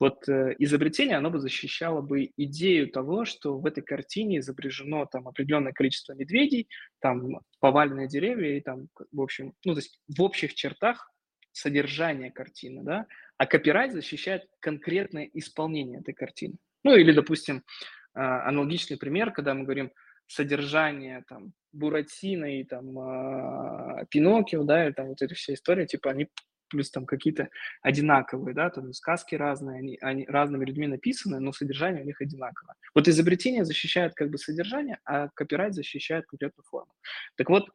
Вот 0.00 0.28
э, 0.28 0.54
изобретение, 0.58 1.16
оно 1.16 1.30
бы 1.30 1.38
защищало 1.38 2.00
бы 2.00 2.30
идею 2.36 2.90
того, 2.90 3.24
что 3.24 3.58
в 3.58 3.64
этой 3.64 3.82
картине 3.82 4.38
изображено 4.38 5.06
там 5.06 5.28
определенное 5.28 5.72
количество 5.72 6.12
медведей, 6.12 6.68
там 7.00 7.40
поваленные 7.60 8.08
деревья 8.08 8.56
и 8.56 8.60
там, 8.60 8.88
в 9.12 9.20
общем, 9.20 9.54
ну, 9.64 9.72
то 9.72 9.78
есть 9.78 10.00
в 10.08 10.20
общих 10.20 10.54
чертах 10.54 11.10
содержание 11.52 12.30
картины, 12.32 12.82
да, 12.82 13.06
а 13.38 13.46
копирайт 13.46 13.92
защищает 13.92 14.42
конкретное 14.60 15.30
исполнение 15.32 16.00
этой 16.00 16.12
картины. 16.12 16.56
Ну, 16.82 16.96
или, 16.96 17.12
допустим, 17.12 17.58
э, 17.58 18.20
аналогичный 18.20 18.98
пример, 18.98 19.30
когда 19.30 19.54
мы 19.54 19.62
говорим 19.62 19.92
содержание 20.26 21.24
там 21.28 21.52
Буратино 21.72 22.60
и 22.60 22.64
там 22.64 22.98
э, 22.98 24.06
Пиноккио, 24.10 24.62
да, 24.64 24.88
и 24.88 24.92
там 24.92 25.08
вот 25.08 25.22
эта 25.22 25.34
вся 25.34 25.54
история, 25.54 25.86
типа 25.86 26.10
они 26.10 26.28
плюс 26.68 26.90
там 26.90 27.06
какие-то 27.06 27.50
одинаковые, 27.82 28.54
да, 28.54 28.70
там 28.70 28.92
сказки 28.92 29.34
разные, 29.34 29.78
они, 29.78 29.98
они 30.00 30.26
разными 30.26 30.64
людьми 30.64 30.86
написаны, 30.86 31.38
но 31.40 31.52
содержание 31.52 32.02
у 32.02 32.06
них 32.06 32.20
одинаковое. 32.20 32.74
Вот 32.94 33.06
изобретение 33.06 33.64
защищает 33.64 34.14
как 34.14 34.30
бы 34.30 34.38
содержание, 34.38 34.98
а 35.04 35.28
копирайт 35.28 35.74
защищает 35.74 36.26
конкретную 36.26 36.64
форму. 36.64 36.92
Так 37.36 37.50
вот, 37.50 37.68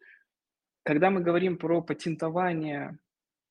когда 0.83 1.09
мы 1.11 1.21
говорим 1.21 1.57
про 1.57 1.81
патентование 1.81 2.97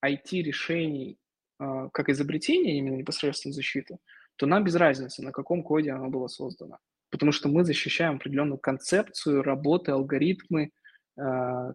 IT-решений 0.04 1.18
э, 1.60 1.88
как 1.92 2.08
изобретение, 2.08 2.78
именно 2.78 2.96
непосредственно 2.96 3.52
защиты, 3.52 3.98
то 4.36 4.46
нам 4.46 4.64
без 4.64 4.76
разницы, 4.76 5.22
на 5.22 5.32
каком 5.32 5.62
коде 5.62 5.92
оно 5.92 6.08
было 6.08 6.28
создано 6.28 6.78
потому 7.10 7.32
что 7.32 7.48
мы 7.48 7.64
защищаем 7.64 8.16
определенную 8.16 8.58
концепцию 8.58 9.42
работы, 9.42 9.92
алгоритмы, 9.92 10.70
э, 11.18 11.72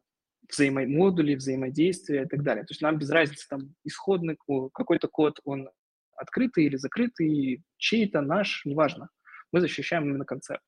взаимомодули, 0.49 1.35
взаимодействия 1.35 2.23
и 2.23 2.27
так 2.27 2.43
далее. 2.43 2.63
То 2.63 2.71
есть 2.71 2.81
нам 2.81 2.97
без 2.97 3.09
разницы, 3.09 3.47
там, 3.47 3.73
исходный 3.83 4.37
какой-то 4.73 5.07
код, 5.07 5.39
он 5.43 5.69
открытый 6.15 6.65
или 6.65 6.75
закрытый, 6.75 7.63
чей-то, 7.77 8.21
наш, 8.21 8.63
неважно. 8.65 9.09
Мы 9.51 9.61
защищаем 9.61 10.05
именно 10.05 10.25
концепт. 10.25 10.63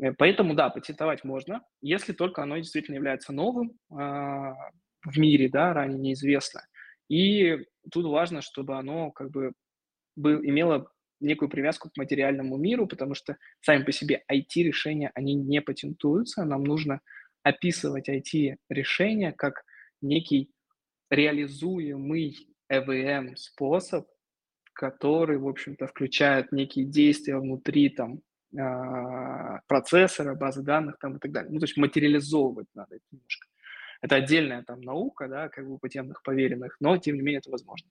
Э, 0.00 0.12
поэтому, 0.12 0.54
да, 0.54 0.70
патентовать 0.70 1.24
можно, 1.24 1.62
если 1.80 2.12
только 2.12 2.42
оно 2.42 2.56
действительно 2.56 2.96
является 2.96 3.32
новым 3.32 3.72
э, 3.90 3.94
в 3.94 5.18
мире, 5.18 5.48
да, 5.48 5.72
ранее 5.72 5.98
неизвестно. 5.98 6.62
И 7.08 7.58
тут 7.90 8.06
важно, 8.06 8.42
чтобы 8.42 8.76
оно 8.76 9.10
как 9.10 9.30
бы 9.30 9.52
был, 10.16 10.42
имело 10.42 10.90
некую 11.20 11.48
привязку 11.48 11.90
к 11.90 11.96
материальному 11.96 12.56
миру, 12.56 12.86
потому 12.86 13.14
что 13.14 13.36
сами 13.60 13.84
по 13.84 13.92
себе 13.92 14.22
IT-решения, 14.30 15.10
они 15.14 15.34
не 15.34 15.60
патентуются, 15.60 16.44
нам 16.44 16.64
нужно 16.64 17.00
описывать 17.42 18.08
IT-решения 18.08 19.32
как 19.32 19.64
некий 20.00 20.50
реализуемый 21.10 22.36
EVM 22.70 23.36
способ, 23.36 24.06
который, 24.72 25.38
в 25.38 25.48
общем-то, 25.48 25.86
включает 25.86 26.52
некие 26.52 26.84
действия 26.84 27.38
внутри 27.38 27.88
там 27.88 28.20
а, 28.56 29.60
процессора, 29.66 30.34
базы 30.34 30.62
данных 30.62 30.98
там 30.98 31.16
и 31.16 31.18
так 31.18 31.32
далее. 31.32 31.50
Ну, 31.50 31.58
то 31.58 31.64
есть 31.64 31.76
материализовывать 31.76 32.68
надо 32.74 32.96
это 32.96 33.04
немножко. 33.10 33.48
Это 34.00 34.16
отдельная 34.16 34.62
там 34.62 34.80
наука, 34.80 35.26
да, 35.26 35.48
как 35.48 35.66
бы 35.66 35.74
у 35.74 35.78
патентных 35.78 36.22
поверенных, 36.22 36.76
но 36.80 36.96
тем 36.98 37.16
не 37.16 37.22
менее 37.22 37.40
это 37.40 37.50
возможно. 37.50 37.88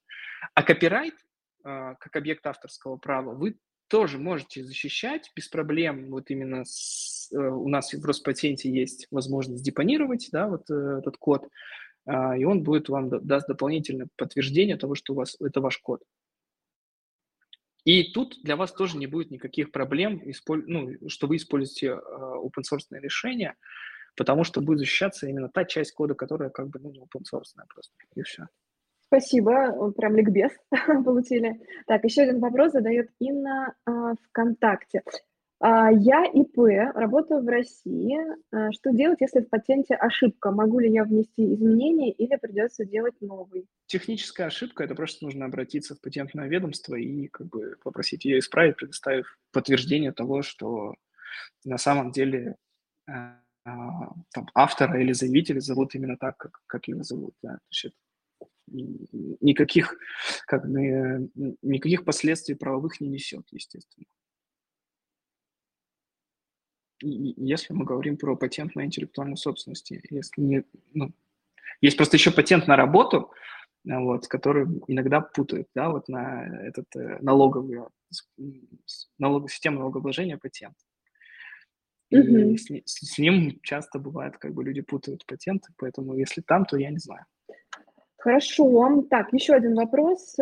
А 0.53 0.63
копирайт, 0.63 1.15
как 1.63 2.15
объект 2.15 2.45
авторского 2.45 2.97
права, 2.97 3.33
вы 3.33 3.57
тоже 3.87 4.17
можете 4.17 4.63
защищать 4.63 5.31
без 5.35 5.47
проблем. 5.47 6.11
Вот 6.11 6.29
именно 6.29 6.63
с, 6.65 7.29
э, 7.31 7.37
у 7.37 7.67
нас 7.67 7.93
в 7.93 8.05
Роспатенте 8.05 8.69
есть 8.69 9.07
возможность 9.11 9.63
депонировать, 9.63 10.29
да, 10.31 10.47
вот 10.47 10.69
э, 10.69 10.99
этот 10.99 11.17
код, 11.17 11.47
а, 12.05 12.37
и 12.37 12.43
он 12.43 12.63
будет 12.63 12.89
вам 12.89 13.09
даст 13.09 13.47
дополнительное 13.47 14.07
подтверждение 14.15 14.77
того, 14.77 14.95
что 14.95 15.13
у 15.13 15.17
вас 15.17 15.35
это 15.39 15.61
ваш 15.61 15.77
код. 15.79 16.01
И 17.83 18.11
тут 18.11 18.37
для 18.43 18.57
вас 18.57 18.73
тоже 18.73 18.97
не 18.97 19.07
будет 19.07 19.31
никаких 19.31 19.71
проблем, 19.71 20.21
ну, 20.49 21.09
что 21.09 21.27
вы 21.27 21.37
используете 21.37 21.87
uh, 21.87 22.43
open 22.43 22.63
source 22.69 22.81
решения, 22.91 23.55
потому 24.17 24.43
что 24.43 24.59
будет 24.59 24.79
защищаться 24.79 25.27
именно 25.27 25.47
та 25.47 25.63
часть 25.63 25.93
кода, 25.93 26.13
которая 26.13 26.49
как 26.49 26.67
бы 26.67 26.79
ну, 26.79 26.91
не 26.91 26.99
open 26.99 27.23
source 27.23 27.55
просто, 27.69 27.93
и 28.13 28.23
все. 28.23 28.47
Спасибо, 29.07 29.91
прям 29.91 30.15
ликбез 30.15 30.51
получили. 31.05 31.59
Так, 31.85 32.03
еще 32.03 32.23
один 32.23 32.39
вопрос 32.39 32.73
задает 32.73 33.09
Инна 33.19 33.73
э, 33.85 33.91
ВКонтакте. 34.29 35.01
А, 35.59 35.91
я 35.91 36.25
ИП, 36.25 36.57
работаю 36.93 37.41
в 37.41 37.47
России. 37.47 38.17
А, 38.51 38.71
что 38.71 38.91
делать, 38.91 39.21
если 39.21 39.41
в 39.41 39.49
патенте 39.49 39.95
ошибка? 39.95 40.51
Могу 40.51 40.79
ли 40.79 40.91
я 40.91 41.03
внести 41.03 41.53
изменения 41.53 42.11
или 42.11 42.35
придется 42.35 42.85
делать 42.85 43.15
новый? 43.21 43.65
Техническая 43.87 44.47
ошибка– 44.47 44.83
это 44.85 44.93
просто 44.93 45.25
нужно 45.25 45.45
обратиться 45.45 45.95
в 45.95 46.01
патентное 46.01 46.47
ведомство 46.47 46.95
и 46.95 47.27
как 47.27 47.47
бы 47.47 47.75
попросить 47.83 48.25
ее 48.25 48.39
исправить, 48.39 48.75
предоставив 48.75 49.39
подтверждение 49.51 50.11
того, 50.11 50.43
что 50.43 50.93
на 51.63 51.77
самом 51.77 52.11
деле 52.11 52.55
э, 53.07 53.13
там, 53.63 54.47
автора 54.53 55.01
или 55.01 55.13
заявителя 55.13 55.59
зовут 55.59 55.95
именно 55.95 56.17
так, 56.17 56.37
как, 56.37 56.61
как 56.67 56.87
его 56.87 57.01
зовут. 57.01 57.33
Да. 57.41 57.53
То 57.53 57.59
есть 57.71 57.95
никаких, 58.67 59.95
как 60.45 60.69
бы, 60.69 61.29
никаких 61.61 62.05
последствий 62.05 62.55
правовых 62.55 63.01
не 63.01 63.07
несет, 63.07 63.47
естественно 63.51 64.05
если 67.01 67.73
мы 67.73 67.85
говорим 67.85 68.17
про 68.17 68.35
патент 68.35 68.75
на 68.75 68.85
интеллектуальную 68.85 69.37
собственность, 69.37 69.91
если 69.91 70.41
не, 70.41 70.63
ну, 70.93 71.13
есть 71.81 71.97
просто 71.97 72.17
еще 72.17 72.31
патент 72.31 72.67
на 72.67 72.75
работу, 72.75 73.31
вот, 73.83 74.27
который 74.27 74.65
иногда 74.87 75.21
путают, 75.21 75.67
да, 75.75 75.89
вот 75.89 76.09
на 76.09 76.45
этот 76.65 76.87
э, 76.95 77.19
налоговый, 77.21 77.83
налог, 79.17 79.49
систему 79.49 79.79
налогообложения 79.79 80.37
патент. 80.37 80.75
И 82.09 82.17
mm-hmm. 82.17 82.57
с, 82.57 83.13
с 83.13 83.17
ним 83.17 83.59
часто 83.61 83.99
бывает, 83.99 84.37
как 84.37 84.53
бы 84.53 84.63
люди 84.63 84.81
путают 84.81 85.25
патенты, 85.25 85.71
поэтому 85.77 86.15
если 86.15 86.41
там, 86.41 86.65
то 86.65 86.77
я 86.77 86.89
не 86.89 86.99
знаю. 86.99 87.25
Хорошо. 88.17 89.03
Так, 89.09 89.31
еще 89.33 89.53
один 89.53 89.75
вопрос. 89.75 90.35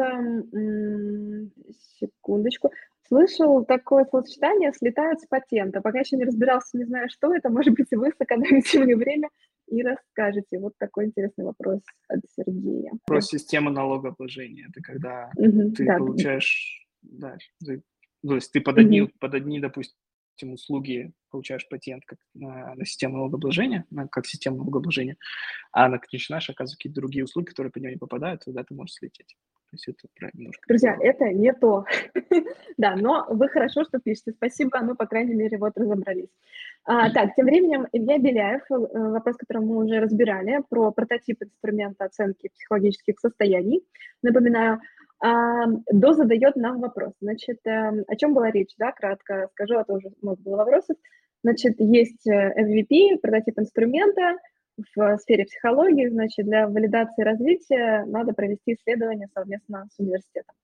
Секундочку. 1.99 2.71
Слышал 3.07 3.63
такое 3.65 4.05
словосочетание 4.05 4.73
«слетают 4.73 5.21
с 5.21 5.27
патента». 5.27 5.79
Пока 5.81 5.99
еще 5.99 6.17
не 6.17 6.25
разбирался, 6.25 6.75
не 6.77 6.85
знаю, 6.85 7.07
что 7.09 7.35
это. 7.35 7.49
Может 7.49 7.75
быть, 7.75 7.91
вы 7.91 8.11
сэкономите 8.17 8.79
мне 8.83 8.95
время 8.95 9.29
и 9.67 9.83
расскажете. 9.83 10.57
Вот 10.59 10.73
такой 10.79 11.05
интересный 11.05 11.45
вопрос 11.45 11.81
от 12.07 12.21
Сергея. 12.35 12.93
Про 13.05 13.21
систему 13.21 13.69
налогообложения. 13.69 14.67
Это 14.69 14.81
когда 14.81 15.29
угу, 15.37 15.71
ты 15.71 15.85
да. 15.85 15.97
получаешь... 15.97 16.87
Да, 17.03 17.37
ты, 17.63 17.83
то 18.27 18.35
есть 18.35 18.51
ты 18.51 18.61
под 18.61 18.79
одни, 18.79 19.03
угу. 19.03 19.11
под 19.19 19.35
одни, 19.35 19.59
допустим, 19.59 19.95
услуги 20.43 21.11
получаешь 21.29 21.67
патент 21.67 22.03
как 22.05 22.19
на, 22.33 22.75
на 22.75 22.85
систему 22.85 23.17
налогообложения, 23.17 23.85
на, 23.89 24.07
как 24.07 24.25
систему 24.25 24.57
налогообложения, 24.57 25.17
а 25.71 25.89
на 25.89 25.99
начинаешь 26.11 26.49
оказывать 26.49 26.77
какие-то 26.77 27.01
другие 27.01 27.25
услуги, 27.25 27.47
которые 27.47 27.71
по 27.71 27.79
нему 27.79 27.91
не 27.91 27.97
попадают, 27.97 28.43
тогда 28.45 28.63
ты 28.63 28.73
можешь 28.73 28.95
слететь. 28.95 29.35
То 29.69 29.75
есть 29.75 29.87
это 29.87 30.07
про 30.15 30.29
немножко... 30.33 30.61
Друзья, 30.67 30.97
это 31.01 31.25
не 31.33 31.51
то. 31.53 31.85
да, 32.77 32.95
но 32.95 33.25
вы 33.29 33.49
хорошо, 33.49 33.83
что 33.83 33.99
пишете. 33.99 34.31
Спасибо, 34.31 34.79
мы, 34.81 34.95
по 34.95 35.05
крайней 35.05 35.33
мере, 35.33 35.57
вот 35.57 35.73
разобрались. 35.75 36.29
А, 36.85 37.11
так, 37.11 37.35
тем 37.35 37.45
временем 37.45 37.87
Илья 37.91 38.19
Беляев, 38.19 38.61
э, 38.69 38.75
вопрос, 38.77 39.37
который 39.37 39.63
мы 39.63 39.83
уже 39.83 39.99
разбирали, 39.99 40.61
про 40.69 40.91
прототип 40.91 41.41
инструмента 41.41 42.05
оценки 42.05 42.49
психологических 42.49 43.19
состояний. 43.19 43.83
Напоминаю, 44.21 44.81
До 45.21 46.13
задает 46.13 46.55
нам 46.55 46.81
вопрос. 46.81 47.13
Значит, 47.21 47.59
э, 47.65 48.03
о 48.07 48.15
чем 48.15 48.33
была 48.33 48.51
речь, 48.51 48.75
да, 48.77 48.91
кратко 48.91 49.47
скажу, 49.53 49.77
а 49.77 49.83
то 49.83 49.93
уже 49.93 50.09
много 50.21 50.41
было 50.41 50.57
вопросов. 50.57 50.97
Значит, 51.43 51.75
есть 51.79 52.27
э, 52.27 52.53
MVP, 52.59 53.19
прототип 53.21 53.57
инструмента, 53.59 54.37
в 54.95 55.17
сфере 55.19 55.45
психологии, 55.45 56.09
значит, 56.09 56.45
для 56.45 56.67
валидации 56.67 57.23
развития 57.23 58.03
надо 58.07 58.33
провести 58.33 58.73
исследование 58.73 59.27
совместно 59.33 59.87
с 59.91 59.99
университетом. 59.99 60.55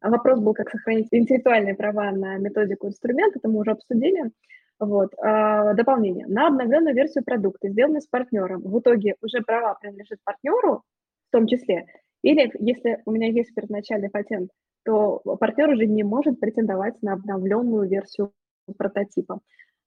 А 0.00 0.10
вопрос 0.10 0.40
был, 0.40 0.52
как 0.52 0.70
сохранить 0.70 1.08
интеллектуальные 1.10 1.74
права 1.74 2.10
на 2.12 2.36
методику 2.36 2.88
инструмента, 2.88 3.38
это 3.38 3.48
мы 3.48 3.60
уже 3.60 3.70
обсудили. 3.70 4.30
Вот. 4.78 5.14
А, 5.18 5.72
дополнение. 5.72 6.26
На 6.26 6.48
обновленную 6.48 6.94
версию 6.94 7.24
продукта, 7.24 7.68
сделанную 7.70 8.02
с 8.02 8.06
партнером, 8.06 8.60
в 8.60 8.78
итоге 8.78 9.14
уже 9.22 9.40
права 9.40 9.74
принадлежат 9.80 10.18
партнеру, 10.22 10.82
в 11.28 11.32
том 11.32 11.46
числе, 11.46 11.86
или 12.26 12.50
если 12.58 13.00
у 13.06 13.12
меня 13.12 13.28
есть 13.28 13.54
первоначальный 13.54 14.10
патент, 14.10 14.50
то 14.84 15.20
партнер 15.38 15.70
уже 15.70 15.86
не 15.86 16.02
может 16.02 16.40
претендовать 16.40 17.00
на 17.00 17.12
обновленную 17.12 17.88
версию 17.88 18.32
прототипа. 18.76 19.40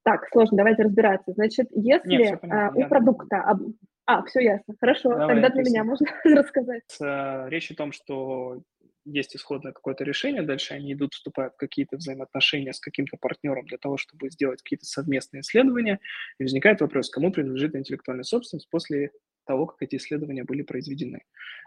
Так, 0.03 0.25
сложно, 0.31 0.57
давайте 0.57 0.83
разбираться. 0.83 1.33
Значит, 1.33 1.67
если 1.71 2.09
Нет, 2.09 2.39
а, 2.43 2.71
у 2.73 2.87
продукта... 2.87 3.41
Об... 3.41 3.61
А, 4.05 4.23
все 4.23 4.39
ясно, 4.39 4.73
хорошо, 4.79 5.09
Давай, 5.09 5.27
тогда 5.27 5.49
для 5.49 5.63
меня 5.63 5.83
можно 5.83 6.07
рассказать. 6.23 6.83
Речь 7.51 7.71
о 7.71 7.75
том, 7.75 7.91
что 7.91 8.61
есть 9.03 9.35
исходное 9.35 9.73
какое-то 9.73 10.05
решение, 10.05 10.41
дальше 10.41 10.73
они 10.73 10.93
идут, 10.93 11.13
вступают 11.13 11.55
в 11.55 11.57
какие-то 11.57 11.97
взаимоотношения 11.97 12.71
с 12.71 12.79
каким-то 12.79 13.17
партнером 13.17 13.65
для 13.65 13.77
того, 13.77 13.97
чтобы 13.97 14.29
сделать 14.29 14.61
какие-то 14.61 14.85
совместные 14.85 15.41
исследования, 15.41 15.99
и 16.39 16.43
возникает 16.43 16.79
вопрос, 16.79 17.09
кому 17.09 17.31
принадлежит 17.31 17.75
интеллектуальная 17.75 18.23
собственность 18.23 18.69
после 18.69 19.11
того, 19.49 19.65
как 19.65 19.81
эти 19.81 19.95
исследования 19.95 20.43
были 20.43 20.61
произведены. 20.61 21.23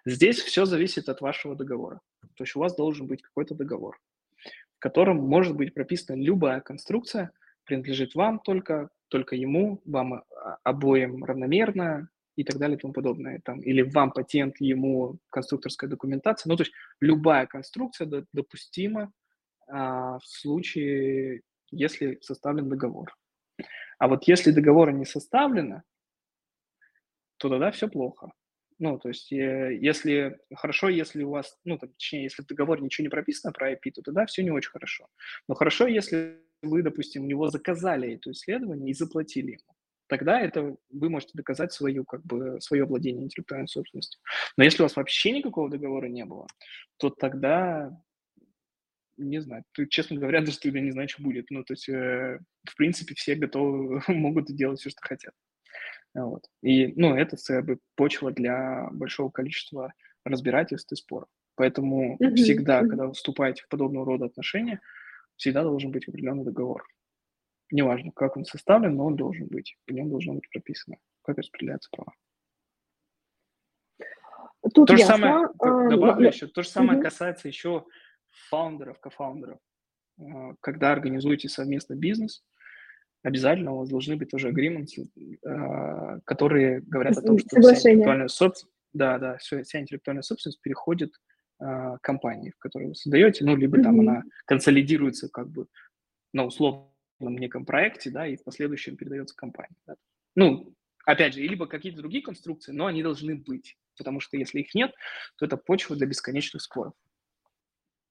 Здесь 0.06 0.38
все 0.38 0.66
зависит 0.66 1.08
от 1.08 1.20
вашего 1.20 1.56
договора. 1.56 2.00
То 2.36 2.44
есть 2.44 2.54
у 2.54 2.60
вас 2.60 2.76
должен 2.76 3.08
быть 3.08 3.22
какой-то 3.22 3.56
договор, 3.56 3.98
в 4.76 4.78
котором 4.78 5.16
может 5.16 5.56
быть 5.56 5.74
прописана 5.74 6.16
любая 6.16 6.60
конструкция, 6.60 7.32
принадлежит 7.64 8.14
вам 8.14 8.38
только, 8.38 8.88
только 9.08 9.34
ему, 9.34 9.82
вам 9.84 10.14
а, 10.14 10.22
обоим 10.62 11.24
равномерно 11.24 12.08
и 12.36 12.44
так 12.44 12.58
далее 12.58 12.76
и 12.76 12.80
тому 12.80 12.92
подобное. 12.92 13.40
Там, 13.44 13.60
или 13.60 13.82
вам 13.82 14.12
патент, 14.12 14.60
ему 14.60 15.18
конструкторская 15.30 15.90
документация. 15.90 16.50
Ну, 16.50 16.56
то 16.56 16.62
есть 16.62 16.72
любая 17.00 17.46
конструкция 17.46 18.24
допустима 18.32 19.10
а, 19.66 20.20
в 20.20 20.24
случае, 20.24 21.40
если 21.72 22.18
составлен 22.20 22.68
договор. 22.68 23.12
А 23.98 24.06
вот 24.06 24.28
если 24.28 24.52
договора 24.52 24.92
не 24.92 25.04
составлено, 25.04 25.82
то 27.42 27.48
тогда 27.48 27.72
все 27.72 27.88
плохо. 27.88 28.30
Ну, 28.78 28.98
то 28.98 29.08
есть, 29.08 29.32
э, 29.32 29.76
если 29.80 30.38
хорошо, 30.54 30.88
если 30.88 31.24
у 31.24 31.30
вас, 31.30 31.58
ну, 31.64 31.76
там, 31.76 31.90
точнее, 31.90 32.22
если 32.24 32.42
в 32.42 32.46
договоре 32.46 32.82
ничего 32.82 33.02
не 33.02 33.08
прописано 33.08 33.52
про 33.52 33.72
IP, 33.72 33.90
то 33.94 34.02
тогда 34.02 34.26
все 34.26 34.44
не 34.44 34.52
очень 34.52 34.70
хорошо. 34.70 35.08
Но 35.48 35.56
хорошо, 35.56 35.88
если 35.88 36.38
вы, 36.62 36.82
допустим, 36.82 37.24
у 37.24 37.26
него 37.26 37.48
заказали 37.48 38.14
это 38.14 38.30
исследование 38.30 38.90
и 38.90 38.94
заплатили 38.94 39.52
ему, 39.52 39.76
тогда 40.06 40.40
это 40.40 40.76
вы 40.90 41.10
можете 41.10 41.32
доказать 41.34 41.72
свою, 41.72 42.04
как 42.04 42.24
бы, 42.24 42.60
свое 42.60 42.84
владение 42.84 43.24
интеллектуальной 43.24 43.68
собственностью. 43.68 44.20
Но 44.56 44.62
если 44.62 44.82
у 44.82 44.84
вас 44.84 44.94
вообще 44.94 45.32
никакого 45.32 45.68
договора 45.68 46.06
не 46.06 46.24
было, 46.24 46.46
то 46.98 47.10
тогда, 47.10 47.90
не 49.16 49.40
знаю, 49.40 49.64
ты, 49.72 49.88
честно 49.88 50.16
говоря, 50.16 50.40
даже 50.42 50.60
тогда 50.60 50.78
не 50.78 50.92
знаю, 50.92 51.08
что 51.08 51.24
будет. 51.24 51.50
Ну, 51.50 51.64
то 51.64 51.72
есть, 51.72 51.88
э, 51.88 52.38
в 52.68 52.76
принципе, 52.76 53.16
все 53.16 53.34
готовы, 53.34 54.00
могут 54.08 54.46
делать 54.46 54.78
все, 54.78 54.90
что 54.90 55.00
хотят. 55.02 55.34
Вот. 56.14 56.44
И, 56.62 56.92
ну, 56.96 57.16
это 57.16 57.36
почва 57.96 58.32
для 58.32 58.88
большого 58.92 59.30
количества 59.30 59.92
разбирательств 60.24 60.92
и 60.92 60.96
споров. 60.96 61.28
Поэтому 61.54 62.16
mm-hmm. 62.16 62.34
всегда, 62.36 62.82
mm-hmm. 62.82 62.88
когда 62.88 63.06
вы 63.06 63.12
вступаете 63.14 63.62
в 63.62 63.68
подобного 63.68 64.06
рода 64.06 64.26
отношения, 64.26 64.80
всегда 65.36 65.62
должен 65.62 65.90
быть 65.90 66.08
определенный 66.08 66.44
договор. 66.44 66.86
Неважно, 67.70 68.12
как 68.12 68.36
он 68.36 68.44
составлен, 68.44 68.96
но 68.96 69.06
он 69.06 69.16
должен 69.16 69.46
быть. 69.48 69.76
В 69.86 69.92
нем 69.92 70.10
должно 70.10 70.34
быть 70.34 70.48
прописано, 70.50 70.96
как 71.22 71.38
распределяются 71.38 71.88
права. 71.90 72.12
Тут 74.74 74.88
то 74.88 74.96
же 74.96 75.00
ясно. 75.00 75.16
самое, 75.16 75.48
а, 75.58 75.88
добавлю 75.88 76.28
еще, 76.28 76.46
то 76.46 76.62
же 76.62 76.68
самое 76.68 76.98
угу. 76.98 77.04
касается 77.04 77.48
еще 77.48 77.84
фаундеров, 78.48 79.00
кофаундеров. 79.00 79.58
А, 80.20 80.54
когда 80.60 80.92
организуете 80.92 81.48
совместно 81.48 81.94
бизнес, 81.94 82.44
обязательно 83.22 83.72
у 83.72 83.78
вас 83.78 83.88
должны 83.88 84.16
быть 84.16 84.30
тоже 84.30 84.50
agreements, 84.50 84.92
а, 85.46 86.20
которые 86.24 86.80
говорят 86.80 87.16
о 87.16 87.22
том, 87.22 87.38
что 87.38 87.60
вся 87.60 87.90
интеллектуальная 87.90 88.28
собственность, 88.28 88.76
да, 88.92 89.18
да, 89.18 89.36
вся, 89.38 89.62
вся 89.62 89.80
интеллектуальная 89.80 90.22
собственность 90.22 90.60
переходит 90.60 91.12
э, 91.60 91.96
компании, 92.02 92.50
в 92.50 92.58
которой 92.58 92.88
вы 92.88 92.94
создаете, 92.94 93.44
ну, 93.44 93.56
либо 93.56 93.78
mm-hmm. 93.78 93.82
там 93.82 94.00
она 94.00 94.22
консолидируется 94.44 95.28
как 95.30 95.48
бы 95.48 95.66
на 96.34 96.44
условном 96.44 96.90
неком 97.20 97.64
проекте, 97.64 98.10
да, 98.10 98.26
и 98.26 98.36
в 98.36 98.44
последующем 98.44 98.96
передается 98.96 99.34
компании. 99.34 99.76
Да. 99.86 99.94
Ну, 100.36 100.74
опять 101.06 101.34
же, 101.34 101.40
либо 101.40 101.66
какие-то 101.66 101.98
другие 101.98 102.22
конструкции, 102.22 102.72
но 102.72 102.86
они 102.86 103.02
должны 103.02 103.34
быть, 103.36 103.76
потому 103.96 104.20
что 104.20 104.36
если 104.36 104.60
их 104.60 104.74
нет, 104.74 104.92
то 105.36 105.46
это 105.46 105.56
почва 105.56 105.96
для 105.96 106.06
бесконечных 106.06 106.62
споров. 106.62 106.92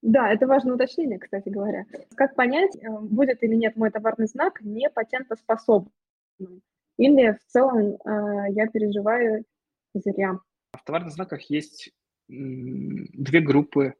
Да, 0.01 0.31
это 0.31 0.47
важное 0.47 0.75
уточнение, 0.75 1.19
кстати 1.19 1.49
говоря. 1.49 1.85
Как 2.15 2.35
понять, 2.35 2.75
э, 2.75 2.89
будет 2.89 3.43
или 3.43 3.55
нет 3.55 3.75
мой 3.75 3.91
товарный 3.91 4.27
знак 4.27 4.61
не 4.61 4.89
патентоспособным? 4.89 5.91
Или 6.97 7.33
в 7.33 7.51
целом 7.51 7.97
э, 8.03 8.51
я 8.51 8.67
переживаю 8.67 9.45
зря? 9.93 10.39
В 10.73 10.83
товарных 10.83 11.13
знаках 11.13 11.41
есть 11.49 11.91
две 12.27 13.41
группы 13.41 13.93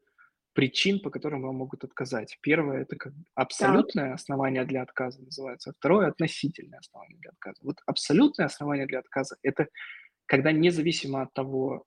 причин, 0.54 1.00
по 1.00 1.10
которым 1.10 1.42
вам 1.42 1.56
могут 1.56 1.84
отказать. 1.84 2.38
Первое– 2.42 2.82
это 2.82 2.96
как 2.96 3.12
абсолютное 3.34 4.10
так. 4.10 4.14
основание 4.14 4.64
для 4.64 4.82
отказа 4.82 5.22
называется, 5.22 5.70
а 5.70 5.72
второе– 5.72 6.06
относительное 6.08 6.78
основание 6.78 7.18
для 7.18 7.30
отказа. 7.30 7.58
Вот 7.62 7.76
абсолютное 7.86 8.46
основание 8.46 8.86
для 8.86 8.98
отказа– 8.98 9.36
это 9.42 9.68
когда 10.26 10.52
независимо 10.52 11.22
от 11.22 11.32
того, 11.32 11.84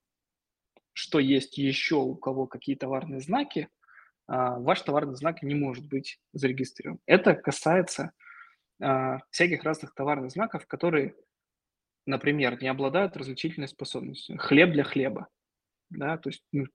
что 0.93 1.19
есть 1.19 1.57
еще 1.57 1.95
у 1.95 2.15
кого 2.15 2.47
какие 2.47 2.75
товарные 2.75 3.19
знаки, 3.19 3.69
ваш 4.27 4.81
товарный 4.81 5.15
знак 5.15 5.43
не 5.43 5.55
может 5.55 5.87
быть 5.87 6.19
зарегистрирован. 6.33 6.99
Это 7.05 7.35
касается 7.35 8.11
а, 8.81 9.19
всяких 9.29 9.63
разных 9.63 9.93
товарных 9.93 10.31
знаков, 10.31 10.65
которые, 10.67 11.15
например, 12.05 12.61
не 12.61 12.67
обладают 12.67 13.15
различительной 13.15 13.67
способностью. 13.67 14.37
Хлеб 14.37 14.71
для 14.71 14.83
хлеба, 14.83 15.27
да, 15.89 16.17
то 16.17 16.29
есть 16.29 16.43
ну, 16.51 16.65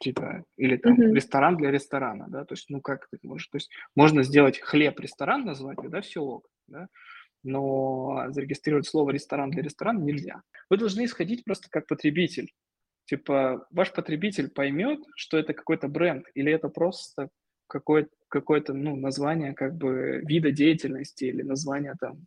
типа, 0.00 0.44
или 0.56 0.76
там 0.76 0.98
mm-hmm. 0.98 1.14
ресторан 1.14 1.56
для 1.56 1.70
ресторана, 1.70 2.26
да, 2.28 2.44
то 2.44 2.54
есть, 2.54 2.68
ну, 2.68 2.80
как 2.80 3.08
ты 3.08 3.18
можешь, 3.22 3.48
то 3.48 3.56
есть, 3.56 3.70
можно 3.94 4.22
сделать 4.22 4.58
хлеб-ресторан 4.58 5.44
назвать, 5.44 5.78
да, 5.88 6.00
все 6.00 6.20
ок, 6.20 6.46
да, 6.66 6.88
но 7.42 8.24
зарегистрировать 8.28 8.86
слово 8.86 9.10
ресторан 9.10 9.50
для 9.50 9.62
ресторана 9.62 10.00
нельзя. 10.00 10.42
Вы 10.68 10.76
должны 10.76 11.04
исходить 11.04 11.44
просто 11.44 11.68
как 11.70 11.86
потребитель. 11.86 12.52
Типа, 13.10 13.66
ваш 13.72 13.92
потребитель 13.92 14.50
поймет, 14.50 15.00
что 15.16 15.36
это 15.36 15.52
какой-то 15.52 15.88
бренд, 15.88 16.26
или 16.34 16.52
это 16.52 16.68
просто 16.68 17.28
какое-то, 17.66 18.10
какое-то 18.28 18.72
ну, 18.72 18.94
название 18.94 19.52
как 19.52 19.74
бы 19.74 20.22
вида 20.24 20.52
деятельности 20.52 21.24
или 21.24 21.42
название 21.42 21.94
там 21.98 22.26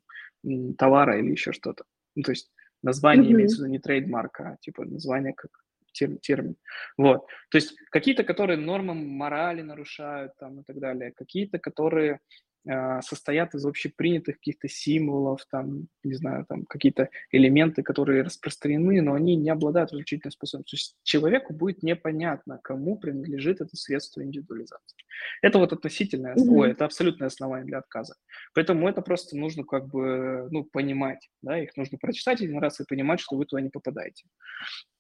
товара 0.78 1.17
или 1.17 1.32
еще 1.32 1.54
что-то. 1.54 1.86
Ну, 2.15 2.24
то 2.24 2.32
есть 2.32 2.52
название 2.82 3.30
mm-hmm. 3.30 3.34
имеется 3.34 3.56
в 3.56 3.60
виду 3.60 3.72
не 3.72 3.80
трейдмарк, 3.80 4.41
а 4.41 4.58
типа 4.60 4.84
название 4.84 5.32
как 5.34 5.52
термин. 5.93 6.58
Вот. 6.98 7.28
То 7.50 7.58
есть 7.58 7.78
какие-то, 7.89 8.26
которые 8.26 8.58
нормы 8.58 8.93
морали 8.93 9.62
нарушают 9.62 10.34
там, 10.38 10.60
и 10.60 10.63
так 10.63 10.80
далее, 10.80 11.13
какие-то, 11.15 11.60
которые 11.60 12.19
состоят 12.65 13.56
из 13.56 13.65
общепринятых 13.65 14.38
каких-то 14.38 14.69
символов, 14.69 15.45
там, 15.52 15.88
не 16.04 16.13
знаю, 16.13 16.45
там 16.47 16.63
какие-то 16.65 17.10
элементы, 17.32 17.84
которые 17.84 18.23
распространены, 18.23 19.02
но 19.02 19.13
они 19.13 19.36
не 19.36 19.49
обладают 19.49 19.91
различительной 19.91 20.32
способностью. 20.32 20.78
То 20.78 20.82
есть 20.82 20.95
человеку 21.04 21.54
будет 21.54 21.84
непонятно, 21.84 22.60
кому 22.63 22.97
принадлежит 22.97 23.60
это 23.60 23.76
средство 23.76 24.23
индивидуализации. 24.23 24.97
Это 25.41 25.60
вот 25.60 25.73
относительное, 25.73 26.36
mm-hmm. 26.36 26.49
ой, 26.49 26.71
это 26.71 26.86
абсолютное 26.86 27.28
основание 27.28 27.65
для 27.65 27.80
отказа. 27.80 28.15
Поэтому 28.54 28.88
это 28.88 29.02
просто 29.02 29.38
нужно 29.38 29.63
как 29.63 29.88
бы, 29.88 30.47
ну, 30.49 30.63
понимать, 30.63 31.30
да, 31.41 31.60
их 31.60 31.76
нужно 31.76 31.97
прочитать 31.97 32.41
один 32.41 32.60
раз 32.60 32.80
и 32.80 32.86
понимать, 32.86 33.19
что 33.19 33.36
вы 33.36 33.45
туда 33.45 33.62
не 33.62 33.69
попадаете. 33.69 34.26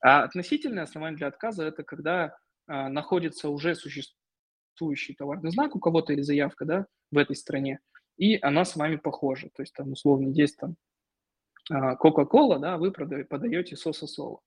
А 0.01 0.23
относительное 0.23 0.83
основание 0.83 1.17
для 1.17 1.27
отказа– 1.27 1.63
это 1.65 1.83
когда 1.83 2.35
а, 2.67 2.89
находится 2.89 3.49
уже 3.49 3.75
существующий 4.73 5.13
товарный 5.13 5.51
знак 5.51 5.75
у 5.75 5.79
кого-то 5.79 6.13
или 6.13 6.21
заявка, 6.21 6.65
да, 6.65 6.87
в 7.11 7.17
этой 7.17 7.35
стране, 7.35 7.79
и 8.17 8.37
она 8.41 8.65
с 8.65 8.75
вами 8.75 8.95
похожа. 8.95 9.49
То 9.55 9.61
есть 9.61 9.73
там 9.73 9.91
условно 9.91 10.29
есть 10.29 10.57
там 10.57 10.75
а, 11.69 11.95
Coca-Cola, 11.95 12.59
да, 12.59 12.77
вы 12.77 12.91
подаете 12.91 13.75
соса-соло. 13.75 14.39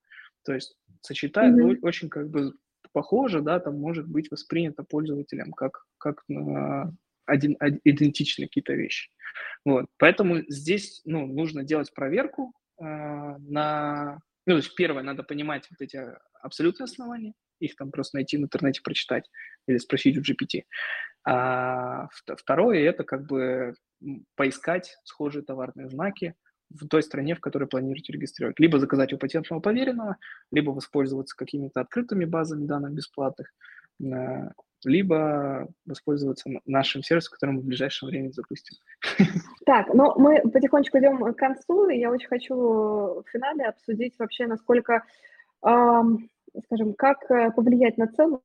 То 0.44 0.54
есть 0.54 0.76
сочетает 1.00 1.54
mm-hmm. 1.54 1.78
очень 1.82 2.08
как 2.08 2.30
бы 2.30 2.52
похоже, 2.92 3.40
да, 3.40 3.60
там 3.60 3.78
может 3.78 4.08
быть 4.08 4.30
воспринято 4.30 4.82
пользователем 4.82 5.52
как, 5.52 5.84
как 5.98 6.22
на 6.28 6.94
один, 7.26 7.56
один, 7.58 7.80
идентичные 7.84 8.48
какие-то 8.48 8.74
вещи. 8.74 9.10
Вот. 9.64 9.86
Поэтому 9.98 10.42
здесь 10.48 11.02
ну, 11.04 11.26
нужно 11.26 11.64
делать 11.64 11.92
проверку 11.92 12.52
э, 12.80 12.84
на... 12.84 14.20
Ну, 14.46 14.52
то 14.52 14.56
есть 14.58 14.74
первое, 14.76 15.02
надо 15.02 15.24
понимать 15.24 15.66
вот 15.70 15.80
эти 15.80 16.00
абсолютные 16.40 16.84
основания, 16.84 17.34
их 17.58 17.76
там 17.76 17.90
просто 17.90 18.16
найти 18.16 18.36
в 18.36 18.42
интернете, 18.42 18.80
прочитать 18.82 19.28
или 19.66 19.78
спросить 19.78 20.16
у 20.16 20.20
GPT. 20.20 20.64
А 21.24 22.08
второе– 22.26 22.78
это 22.88 23.04
как 23.04 23.26
бы 23.26 23.74
поискать 24.36 24.96
схожие 25.04 25.42
товарные 25.42 25.88
знаки, 25.88 26.34
в 26.70 26.86
той 26.88 27.02
стране, 27.02 27.34
в 27.34 27.40
которой 27.40 27.66
планируете 27.68 28.12
регистрировать. 28.12 28.58
Либо 28.58 28.78
заказать 28.78 29.12
у 29.12 29.18
патентного 29.18 29.60
поверенного, 29.60 30.16
либо 30.50 30.70
воспользоваться 30.70 31.36
какими-то 31.36 31.80
открытыми 31.80 32.24
базами 32.24 32.66
данных 32.66 32.92
бесплатных, 32.92 33.52
либо 34.84 35.68
воспользоваться 35.84 36.50
нашим 36.64 37.02
сервисом, 37.02 37.32
который 37.32 37.52
мы 37.52 37.60
в 37.60 37.66
ближайшее 37.66 38.10
время 38.10 38.30
запустим. 38.30 38.76
Так, 39.64 39.92
ну 39.92 40.16
мы 40.16 40.40
потихонечку 40.42 40.98
идем 40.98 41.18
к 41.18 41.36
концу, 41.36 41.88
и 41.88 41.98
я 41.98 42.08
очень 42.10 42.28
хочу 42.28 42.54
в 42.54 43.24
финале 43.32 43.64
обсудить 43.64 44.14
вообще, 44.16 44.46
насколько, 44.46 45.02
скажем, 46.64 46.94
как 46.94 47.18
э, 47.30 47.50
повлиять 47.52 47.98
на 47.98 48.06
цену 48.08 48.42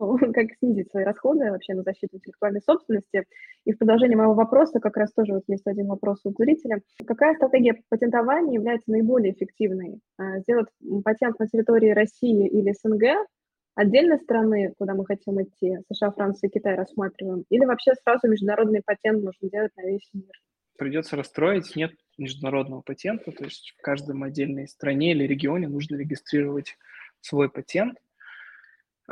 как 0.34 0.46
снизить 0.58 0.90
свои 0.90 1.04
расходы 1.04 1.50
вообще 1.50 1.74
на 1.74 1.82
защиту 1.82 2.16
интеллектуальной 2.16 2.60
собственности. 2.62 3.24
И 3.64 3.72
в 3.72 3.78
продолжении 3.78 4.14
моего 4.14 4.34
вопроса 4.34 4.80
как 4.80 4.96
раз 4.96 5.12
тоже 5.12 5.34
вот 5.34 5.44
есть 5.46 5.66
один 5.66 5.88
вопрос 5.88 6.20
у 6.24 6.32
зрителя. 6.32 6.80
Какая 7.06 7.34
стратегия 7.34 7.80
патентования 7.88 8.54
является 8.54 8.90
наиболее 8.90 9.32
эффективной? 9.32 10.00
А, 10.18 10.38
сделать 10.40 10.68
патент 11.04 11.38
на 11.38 11.46
территории 11.46 11.90
России 11.90 12.48
или 12.48 12.72
СНГ, 12.72 13.26
отдельной 13.74 14.18
страны, 14.18 14.74
куда 14.78 14.94
мы 14.94 15.04
хотим 15.04 15.42
идти, 15.42 15.78
США, 15.92 16.10
Франция, 16.12 16.50
Китай 16.50 16.74
рассматриваем, 16.76 17.44
или 17.50 17.64
вообще 17.64 17.92
сразу 18.02 18.28
международный 18.28 18.82
патент 18.84 19.22
нужно 19.22 19.48
делать 19.50 19.72
на 19.76 19.82
весь 19.82 20.08
мир? 20.12 20.32
Придется 20.78 21.16
расстроить, 21.16 21.76
нет 21.76 21.92
международного 22.16 22.80
патента, 22.80 23.32
то 23.32 23.44
есть 23.44 23.74
в 23.76 23.82
каждом 23.82 24.22
отдельной 24.22 24.66
стране 24.66 25.12
или 25.12 25.24
регионе 25.24 25.68
нужно 25.68 25.96
регистрировать 25.96 26.76
свой 27.20 27.50
патент– 27.50 27.98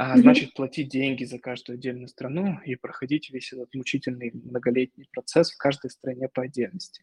а, 0.01 0.17
значит, 0.17 0.55
платить 0.55 0.91
деньги 0.91 1.25
за 1.25 1.41
каждую 1.41 1.75
отдельную 1.75 2.07
страну 2.07 2.61
и 2.65 2.77
проходить 2.77 3.31
весь 3.31 3.53
этот 3.53 3.75
мучительный 3.75 4.31
многолетний 4.33 5.09
процесс 5.11 5.51
в 5.51 5.59
каждой 5.59 5.91
стране 5.91 6.29
по 6.29 6.45
отдельности. 6.45 7.03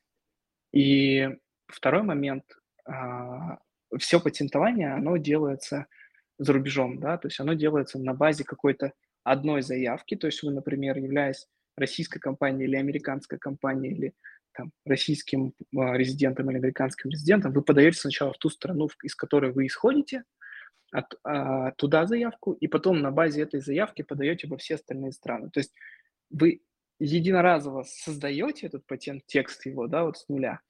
И 0.72 1.28
второй 1.68 2.04
момент, 2.04 2.46
а, 2.86 3.60
все 4.00 4.22
патентование, 4.22 4.94
оно 4.94 5.18
делается 5.18 5.88
за 6.38 6.54
рубежом, 6.54 7.02
да, 7.02 7.18
то 7.18 7.28
есть 7.28 7.38
оно 7.42 7.52
делается 7.52 8.00
на 8.00 8.14
базе 8.14 8.46
какой-то 8.46 8.94
одной 9.26 9.62
заявки, 9.62 10.16
то 10.16 10.28
есть 10.28 10.42
вы, 10.42 10.54
например, 10.54 10.98
являясь 10.98 11.50
российской 11.76 12.22
компанией 12.22 12.70
или 12.70 12.78
американской 12.78 13.38
компанией 13.38 13.94
или 13.94 14.14
там, 14.54 14.72
российским 14.86 15.54
а, 15.78 15.98
резидентом 15.98 16.50
или 16.50 16.60
американским 16.60 17.10
резидентом, 17.10 17.52
вы 17.52 17.62
подаете 17.62 18.00
сначала 18.00 18.32
в 18.32 18.38
ту 18.38 18.50
страну, 18.50 18.88
из 19.04 19.16
которой 19.16 19.52
вы 19.52 19.68
исходите, 19.68 20.24
от, 20.92 21.16
а, 21.24 21.72
туда 21.72 22.06
заявку, 22.06 22.54
и 22.54 22.68
потом 22.68 23.02
на 23.02 23.12
базе 23.12 23.42
этой 23.42 23.60
заявки 23.60 24.02
подаете 24.02 24.48
во 24.48 24.58
все 24.58 24.76
остальные 24.76 25.12
страны. 25.12 25.50
То 25.52 25.60
есть 25.60 25.74
вы 26.30 26.62
единоразово 27.00 27.84
создаете 27.84 28.68
этот 28.68 28.86
патент, 28.86 29.24
текст 29.26 29.66
его, 29.66 29.88
да, 29.88 30.06
вот 30.06 30.18
с 30.18 30.28
нуля, 30.30 30.62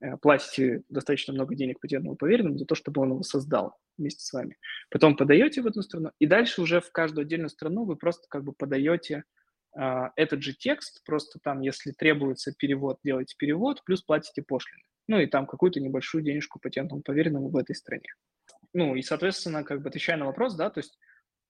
э, 0.00 0.16
платите 0.16 0.82
достаточно 0.88 1.32
много 1.32 1.54
денег 1.54 1.80
патентному 1.80 2.16
поверенному 2.16 2.58
за 2.58 2.66
то, 2.66 2.74
чтобы 2.74 3.02
он 3.02 3.10
его 3.10 3.22
создал 3.22 3.76
вместе 3.96 4.24
с 4.24 4.32
вами. 4.32 4.56
Потом 4.90 5.16
подаете 5.16 5.62
в 5.62 5.66
одну 5.66 5.82
страну, 5.82 6.10
и 6.18 6.26
дальше 6.26 6.62
уже 6.62 6.80
в 6.80 6.90
каждую 6.90 7.24
отдельную 7.24 7.50
страну 7.50 7.84
вы 7.84 7.96
просто 7.96 8.26
как 8.28 8.44
бы 8.44 8.52
подаете 8.52 9.24
а, 9.76 10.10
этот 10.16 10.42
же 10.42 10.54
текст, 10.54 11.04
просто 11.04 11.38
там, 11.40 11.60
если 11.60 11.92
требуется 11.92 12.52
перевод, 12.52 12.98
делаете 13.04 13.36
перевод, 13.38 13.82
плюс 13.84 14.02
платите 14.02 14.42
пошлины. 14.42 14.82
ну 15.06 15.20
и 15.20 15.26
там 15.26 15.46
какую-то 15.46 15.80
небольшую 15.80 16.22
денежку 16.22 16.58
патентному 16.58 17.02
поверенному 17.02 17.48
в 17.48 17.56
этой 17.56 17.74
стране. 17.74 18.08
Ну 18.74 18.94
и, 18.94 19.02
соответственно, 19.02 19.64
как 19.64 19.82
бы 19.82 19.88
отвечая 19.88 20.16
на 20.16 20.26
вопрос, 20.26 20.54
да, 20.54 20.70
то 20.70 20.78
есть 20.78 20.98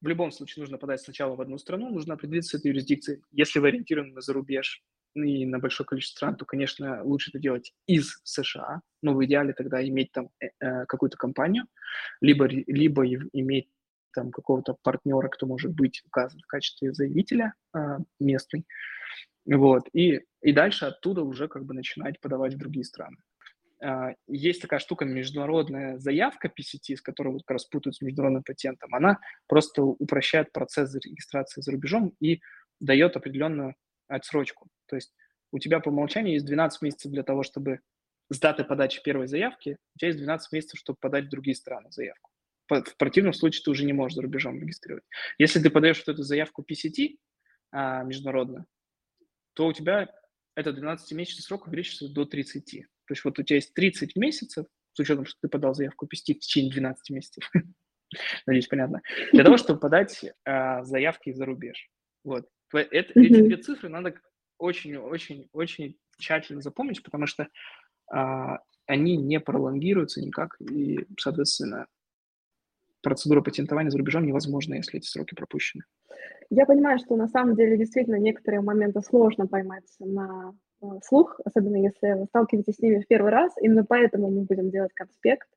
в 0.00 0.06
любом 0.06 0.30
случае 0.30 0.62
нужно 0.62 0.78
подать 0.78 1.00
сначала 1.00 1.34
в 1.34 1.40
одну 1.40 1.58
страну, 1.58 1.90
нужно 1.90 2.14
определиться 2.14 2.56
с 2.56 2.60
этой 2.60 2.68
юрисдикцией. 2.68 3.22
Если 3.32 3.58
вы 3.58 3.68
ориентированы 3.68 4.14
на 4.14 4.20
зарубеж 4.20 4.82
и 5.14 5.44
на 5.44 5.58
большое 5.58 5.86
количество 5.86 6.16
стран, 6.16 6.36
то, 6.36 6.44
конечно, 6.44 7.02
лучше 7.02 7.30
это 7.30 7.40
делать 7.40 7.72
из 7.86 8.20
США, 8.22 8.82
но 9.02 9.14
в 9.14 9.24
идеале 9.24 9.52
тогда 9.52 9.86
иметь 9.86 10.12
там 10.12 10.30
э, 10.40 10.48
э 10.60 10.86
какую-то 10.86 11.16
компанию, 11.16 11.66
либо, 12.20 12.46
либо 12.46 13.06
иметь 13.06 13.68
там 14.14 14.30
какого-то 14.30 14.76
партнера, 14.82 15.28
кто 15.28 15.46
может 15.46 15.72
быть 15.72 16.02
указан 16.06 16.40
в 16.40 16.46
качестве 16.46 16.92
заявителя 16.92 17.54
э, 17.74 17.98
местный, 18.20 18.64
вот, 19.46 19.88
и, 19.92 20.20
и 20.42 20.52
дальше 20.52 20.84
оттуда 20.84 21.22
уже 21.22 21.48
как 21.48 21.64
бы 21.64 21.74
начинать 21.74 22.20
подавать 22.20 22.54
в 22.54 22.58
другие 22.58 22.84
страны. 22.84 23.16
А, 23.80 24.14
есть 24.26 24.60
такая 24.60 24.80
штука, 24.80 25.04
международная 25.04 25.98
заявка 25.98 26.48
PCT, 26.48 26.96
с 26.96 27.02
которой 27.02 27.28
вот 27.28 27.42
как 27.44 27.54
раз 27.54 27.64
путают 27.66 27.96
с 27.96 28.00
международным 28.00 28.42
патентом, 28.42 28.94
она 28.94 29.18
просто 29.46 29.82
упрощает 29.82 30.52
процесс 30.52 30.94
регистрации 30.94 31.60
за 31.60 31.72
рубежом 31.72 32.14
и 32.20 32.40
дает 32.80 33.16
определенную 33.16 33.74
отсрочку. 34.08 34.68
То 34.86 34.96
есть 34.96 35.12
у 35.52 35.58
тебя 35.58 35.80
по 35.80 35.88
умолчанию 35.90 36.34
есть 36.34 36.46
12 36.46 36.82
месяцев 36.82 37.12
для 37.12 37.22
того, 37.22 37.42
чтобы 37.42 37.80
с 38.30 38.38
даты 38.38 38.64
подачи 38.64 39.02
первой 39.02 39.26
заявки, 39.26 39.78
у 39.94 39.98
тебя 39.98 40.08
есть 40.08 40.18
12 40.18 40.52
месяцев, 40.52 40.78
чтобы 40.78 40.98
подать 41.00 41.26
в 41.26 41.30
другие 41.30 41.54
страны 41.54 41.90
заявку. 41.90 42.30
В 42.68 42.96
противном 42.98 43.32
случае 43.32 43.62
ты 43.64 43.70
уже 43.70 43.86
не 43.86 43.94
можешь 43.94 44.16
за 44.16 44.22
рубежом 44.22 44.60
регистрировать. 44.60 45.04
Если 45.38 45.58
ты 45.58 45.70
подаешь 45.70 45.98
вот 45.98 46.12
эту 46.12 46.22
заявку 46.22 46.62
PCT 46.62 47.16
а, 47.70 48.02
международную, 48.02 48.66
то 49.54 49.66
у 49.66 49.72
тебя 49.72 50.12
это 50.54 50.70
12-месячный 50.70 51.40
срок 51.40 51.66
увеличится 51.66 52.12
до 52.12 52.26
30. 52.26 52.84
То 53.08 53.14
есть 53.14 53.24
вот 53.24 53.38
у 53.38 53.42
тебя 53.42 53.56
есть 53.56 53.72
30 53.72 54.16
месяцев, 54.16 54.66
с 54.92 55.00
учетом, 55.00 55.24
что 55.24 55.38
ты 55.40 55.48
подал 55.48 55.74
заявку 55.74 56.04
PST 56.06 56.34
в 56.34 56.38
течение 56.40 56.70
12 56.70 57.10
месяцев, 57.10 57.50
надеюсь, 58.46 58.68
понятно, 58.68 59.00
для 59.32 59.44
того, 59.44 59.56
чтобы 59.56 59.80
подать 59.80 60.24
а, 60.44 60.84
заявки 60.84 61.32
за 61.32 61.46
рубеж. 61.46 61.88
Вот. 62.22 62.46
Это, 62.72 63.18
mm-hmm. 63.18 63.24
Эти 63.24 63.40
две 63.40 63.56
цифры 63.56 63.88
надо 63.88 64.14
очень-очень-очень 64.58 65.96
тщательно 66.18 66.60
запомнить, 66.60 67.02
потому 67.02 67.26
что 67.26 67.48
а, 68.12 68.58
они 68.86 69.16
не 69.16 69.40
пролонгируются 69.40 70.20
никак, 70.20 70.60
и, 70.60 71.06
соответственно, 71.18 71.86
процедура 73.00 73.40
патентования 73.40 73.90
за 73.90 73.96
рубежом 73.96 74.26
невозможна, 74.26 74.74
если 74.74 74.98
эти 74.98 75.06
сроки 75.06 75.34
пропущены. 75.34 75.84
Я 76.50 76.66
понимаю, 76.66 76.98
что 76.98 77.16
на 77.16 77.28
самом 77.28 77.56
деле 77.56 77.78
действительно 77.78 78.16
некоторые 78.16 78.60
моменты 78.60 79.00
сложно 79.00 79.46
поймать 79.46 79.86
на 79.98 80.52
Э, 80.52 80.67
слух, 81.04 81.40
особенно 81.44 81.76
если 81.76 82.12
вы 82.12 82.26
сталкиваетесь 82.26 82.76
с 82.76 82.80
ними 82.80 83.00
в 83.00 83.06
первый 83.06 83.30
раз. 83.30 83.52
Именно 83.60 83.84
поэтому 83.84 84.30
мы 84.30 84.42
будем 84.42 84.70
делать 84.70 84.92
конспект. 84.94 85.48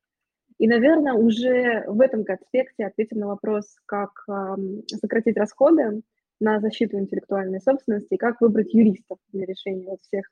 И, 0.58 0.68
наверное, 0.68 1.14
уже 1.14 1.84
в 1.86 2.00
этом 2.00 2.24
конспекте 2.24 2.86
ответим 2.86 3.18
на 3.18 3.28
вопрос, 3.28 3.76
как 3.86 4.10
эм, 4.28 4.82
сократить 4.88 5.36
расходы 5.36 6.02
на 6.40 6.60
защиту 6.60 6.98
интеллектуальной 6.98 7.60
собственности 7.60 8.14
и 8.14 8.16
как 8.16 8.40
выбрать 8.40 8.74
юристов 8.74 9.18
для 9.32 9.46
решения 9.46 9.88
вот 9.88 10.00
всех 10.02 10.26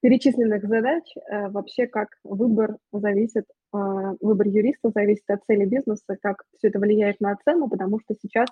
перечисленных 0.00 0.66
задач. 0.66 1.04
Э, 1.16 1.48
вообще, 1.48 1.86
как 1.86 2.08
выбор 2.24 2.76
зависит, 2.92 3.44
э, 3.74 3.78
выбор 4.20 4.46
юриста 4.46 4.90
зависит 4.94 5.28
от 5.28 5.40
цели 5.46 5.64
бизнеса, 5.64 6.16
как 6.22 6.44
все 6.58 6.68
это 6.68 6.78
влияет 6.78 7.20
на 7.20 7.36
цену, 7.44 7.68
потому 7.68 8.00
что 8.00 8.14
сейчас 8.20 8.48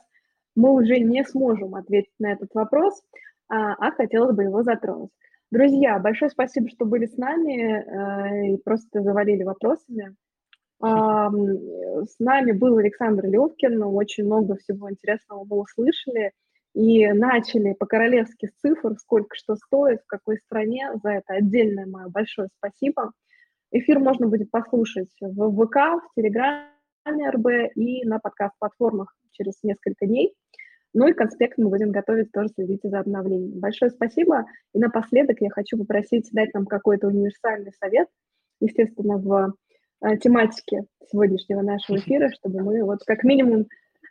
мы 0.56 0.72
уже 0.72 0.98
не 0.98 1.24
сможем 1.24 1.74
ответить 1.74 2.14
на 2.18 2.32
этот 2.32 2.50
вопрос, 2.54 3.02
а, 3.48 3.74
а 3.74 3.90
хотелось 3.92 4.34
бы 4.34 4.44
его 4.44 4.62
затронуть. 4.62 5.10
Друзья, 5.50 5.98
большое 5.98 6.30
спасибо, 6.30 6.68
что 6.68 6.84
были 6.84 7.06
с 7.06 7.16
нами 7.16 7.60
э, 7.60 8.54
и 8.54 8.56
просто 8.58 9.02
завалили 9.02 9.44
вопросами. 9.44 10.14
С 10.80 12.18
нами 12.18 12.52
был 12.52 12.76
Александр 12.76 13.24
Левкин, 13.26 13.82
очень 13.84 14.24
много 14.24 14.56
всего 14.56 14.90
интересного 14.90 15.46
мы 15.48 15.60
услышали 15.60 16.32
и 16.74 17.06
начали 17.12 17.72
по-королевски 17.72 18.46
с 18.46 18.60
цифр, 18.60 18.96
сколько 18.98 19.34
что 19.34 19.56
стоит, 19.56 20.02
в 20.02 20.06
какой 20.06 20.38
стране. 20.38 20.90
За 21.02 21.10
это 21.10 21.34
отдельное 21.34 21.86
мое 21.86 22.08
большое 22.08 22.48
спасибо. 22.58 23.12
Эфир 23.70 23.98
можно 23.98 24.28
будет 24.28 24.50
послушать 24.50 25.10
в 25.20 25.66
ВК, 25.66 25.76
в 25.76 26.08
Телеграме 26.16 26.68
РБ 27.06 27.76
и 27.76 28.04
на 28.04 28.18
подкаст-платформах 28.18 29.14
через 29.30 29.62
несколько 29.62 30.06
дней. 30.06 30.34
Ну 30.94 31.08
и 31.08 31.12
конспект 31.12 31.58
мы 31.58 31.68
будем 31.68 31.90
готовить, 31.90 32.30
тоже 32.30 32.48
следите 32.54 32.88
за 32.88 33.00
обновлением. 33.00 33.58
Большое 33.58 33.90
спасибо. 33.90 34.46
И 34.72 34.78
напоследок 34.78 35.40
я 35.40 35.50
хочу 35.50 35.76
попросить 35.76 36.30
дать 36.32 36.54
нам 36.54 36.66
какой-то 36.66 37.08
универсальный 37.08 37.72
совет, 37.72 38.08
естественно, 38.60 39.18
в 39.18 39.54
э, 40.02 40.16
тематике 40.18 40.84
сегодняшнего 41.10 41.62
нашего 41.62 41.96
эфира, 41.98 42.30
чтобы 42.30 42.62
мы 42.62 42.84
вот 42.84 43.02
как 43.04 43.24
минимум 43.24 43.66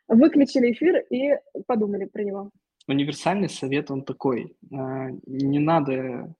выключили 0.09 0.73
эфир 0.73 1.05
и 1.09 1.38
подумали 1.67 2.03
про 2.03 2.23
него. 2.23 2.51
Универсальный 2.86 3.49
совет, 3.49 3.89
он 3.89 4.03
такой. 4.03 4.53
Э, 4.69 5.07
не 5.25 5.59
надо 5.59 6.36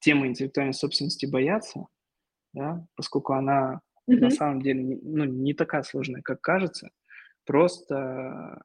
темы 0.00 0.26
интеллектуальной 0.26 0.74
собственности 0.74 1.24
бояться, 1.24 1.86
да, 2.52 2.86
поскольку 2.94 3.32
она 3.32 3.80
mm-hmm. 4.06 4.20
на 4.20 4.30
самом 4.30 4.60
деле 4.60 4.98
ну, 5.02 5.24
не 5.24 5.54
такая 5.54 5.82
сложная, 5.82 6.20
как 6.20 6.42
кажется. 6.42 6.90
Просто 7.46 8.62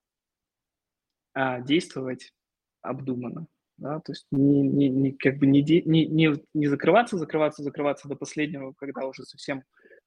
а 1.33 1.61
действовать 1.61 2.33
обдуманно. 2.81 3.47
Да, 3.77 3.99
то 3.99 4.11
есть 4.11 4.27
не, 4.31 4.61
не, 4.61 4.89
не, 4.89 5.11
как 5.11 5.37
бы 5.37 5.47
не, 5.47 5.63
не, 5.63 6.05
не, 6.05 6.35
не 6.53 6.67
закрываться, 6.67 7.17
закрываться, 7.17 7.63
закрываться 7.63 8.07
до 8.07 8.15
последнего, 8.15 8.73
когда 8.73 9.07
уже 9.07 9.23
совсем 9.23 9.63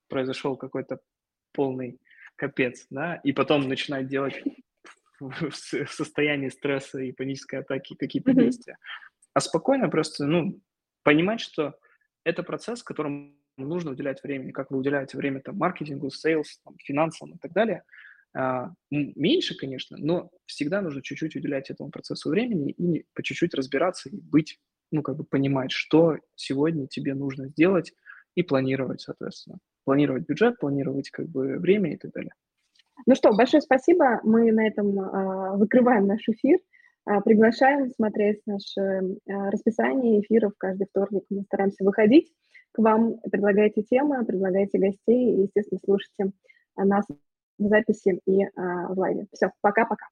произошел 0.09 0.57
какой-то 0.57 1.01
полный 1.53 1.99
капец, 2.37 2.87
да, 2.91 3.17
и 3.17 3.33
потом 3.33 3.67
начинать 3.67 4.07
делать 4.07 4.41
в 5.21 5.53
состоянии 5.53 6.51
стресса 6.51 7.01
и 7.01 7.11
панической 7.11 7.61
атаки 7.61 7.97
какие-то 7.97 8.31
mm-hmm. 8.31 8.43
действия, 8.45 8.77
а 9.33 9.41
спокойно 9.41 9.89
просто, 9.89 10.25
ну, 10.25 10.61
понимать, 11.03 11.41
что 11.41 11.77
это 12.23 12.45
процесс, 12.45 12.85
которому 12.85 13.35
нужно 13.57 13.91
уделять 13.91 14.23
времени, 14.23 14.53
как 14.53 14.71
вы 14.71 14.79
уделяете 14.79 15.17
время 15.17 15.41
там 15.41 15.57
маркетингу, 15.57 16.11
sales, 16.11 16.61
там, 16.65 16.77
финансам 16.79 17.33
и 17.33 17.39
так 17.39 17.53
далее– 17.53 17.83
меньше, 18.91 19.57
конечно, 19.57 19.97
но 19.97 20.31
всегда 20.47 20.81
нужно 20.81 21.03
чуть-чуть 21.03 21.37
уделять 21.37 21.71
этому 21.71 21.91
процессу 21.91 22.31
времени 22.31 22.73
и 22.73 23.07
по 23.15 23.23
чуть-чуть 23.23 23.55
разбираться 23.55 24.09
и 24.09 24.17
быть, 24.17 24.59
ну, 24.91 25.03
как 25.03 25.17
бы 25.17 25.25
понимать, 25.25 25.71
что 25.71 26.19
сегодня 26.35 26.87
тебе 26.87 27.15
нужно 27.15 27.49
сделать 27.49 27.93
и 28.35 28.43
планировать, 28.43 29.01
соответственно. 29.01 29.59
Планировать 29.85 30.27
бюджет, 30.27 30.59
планировать 30.59 31.11
как 31.11 31.29
бы 31.29 31.59
время 31.59 31.95
и 31.95 31.97
так 31.97 32.13
далее. 32.13 32.33
Ну 33.07 33.15
что, 33.15 33.33
большое 33.33 33.61
спасибо. 33.61 34.21
Мы 34.25 34.51
на 34.51 34.67
этом 34.67 34.99
э, 34.99 35.59
закрываем 35.59 36.07
наш 36.07 36.27
эфир. 36.29 36.59
Э, 37.07 37.21
приглашаем 37.21 37.91
смотреть 37.91 38.41
наше 38.47 38.81
э, 38.81 39.17
расписание 39.51 40.21
эфиров 40.21 40.53
каждый 40.57 40.87
вторник. 40.87 41.25
Мы 41.29 41.43
стараемся 41.43 41.85
выходить 41.85 42.33
к 42.73 42.79
вам, 42.79 43.19
предлагайте 43.31 43.83
темы, 43.83 44.25
предлагайте 44.25 44.79
гостей 44.79 45.35
и, 45.35 45.43
естественно, 45.43 45.81
слушайте 45.85 46.33
нас 46.77 47.05
в 47.59 47.69
записи 47.69 48.21
и 48.27 48.45
а, 48.45 48.89
в 48.89 48.99
лайве. 48.99 49.27
Все, 49.33 49.51
пока-пока. 49.61 50.07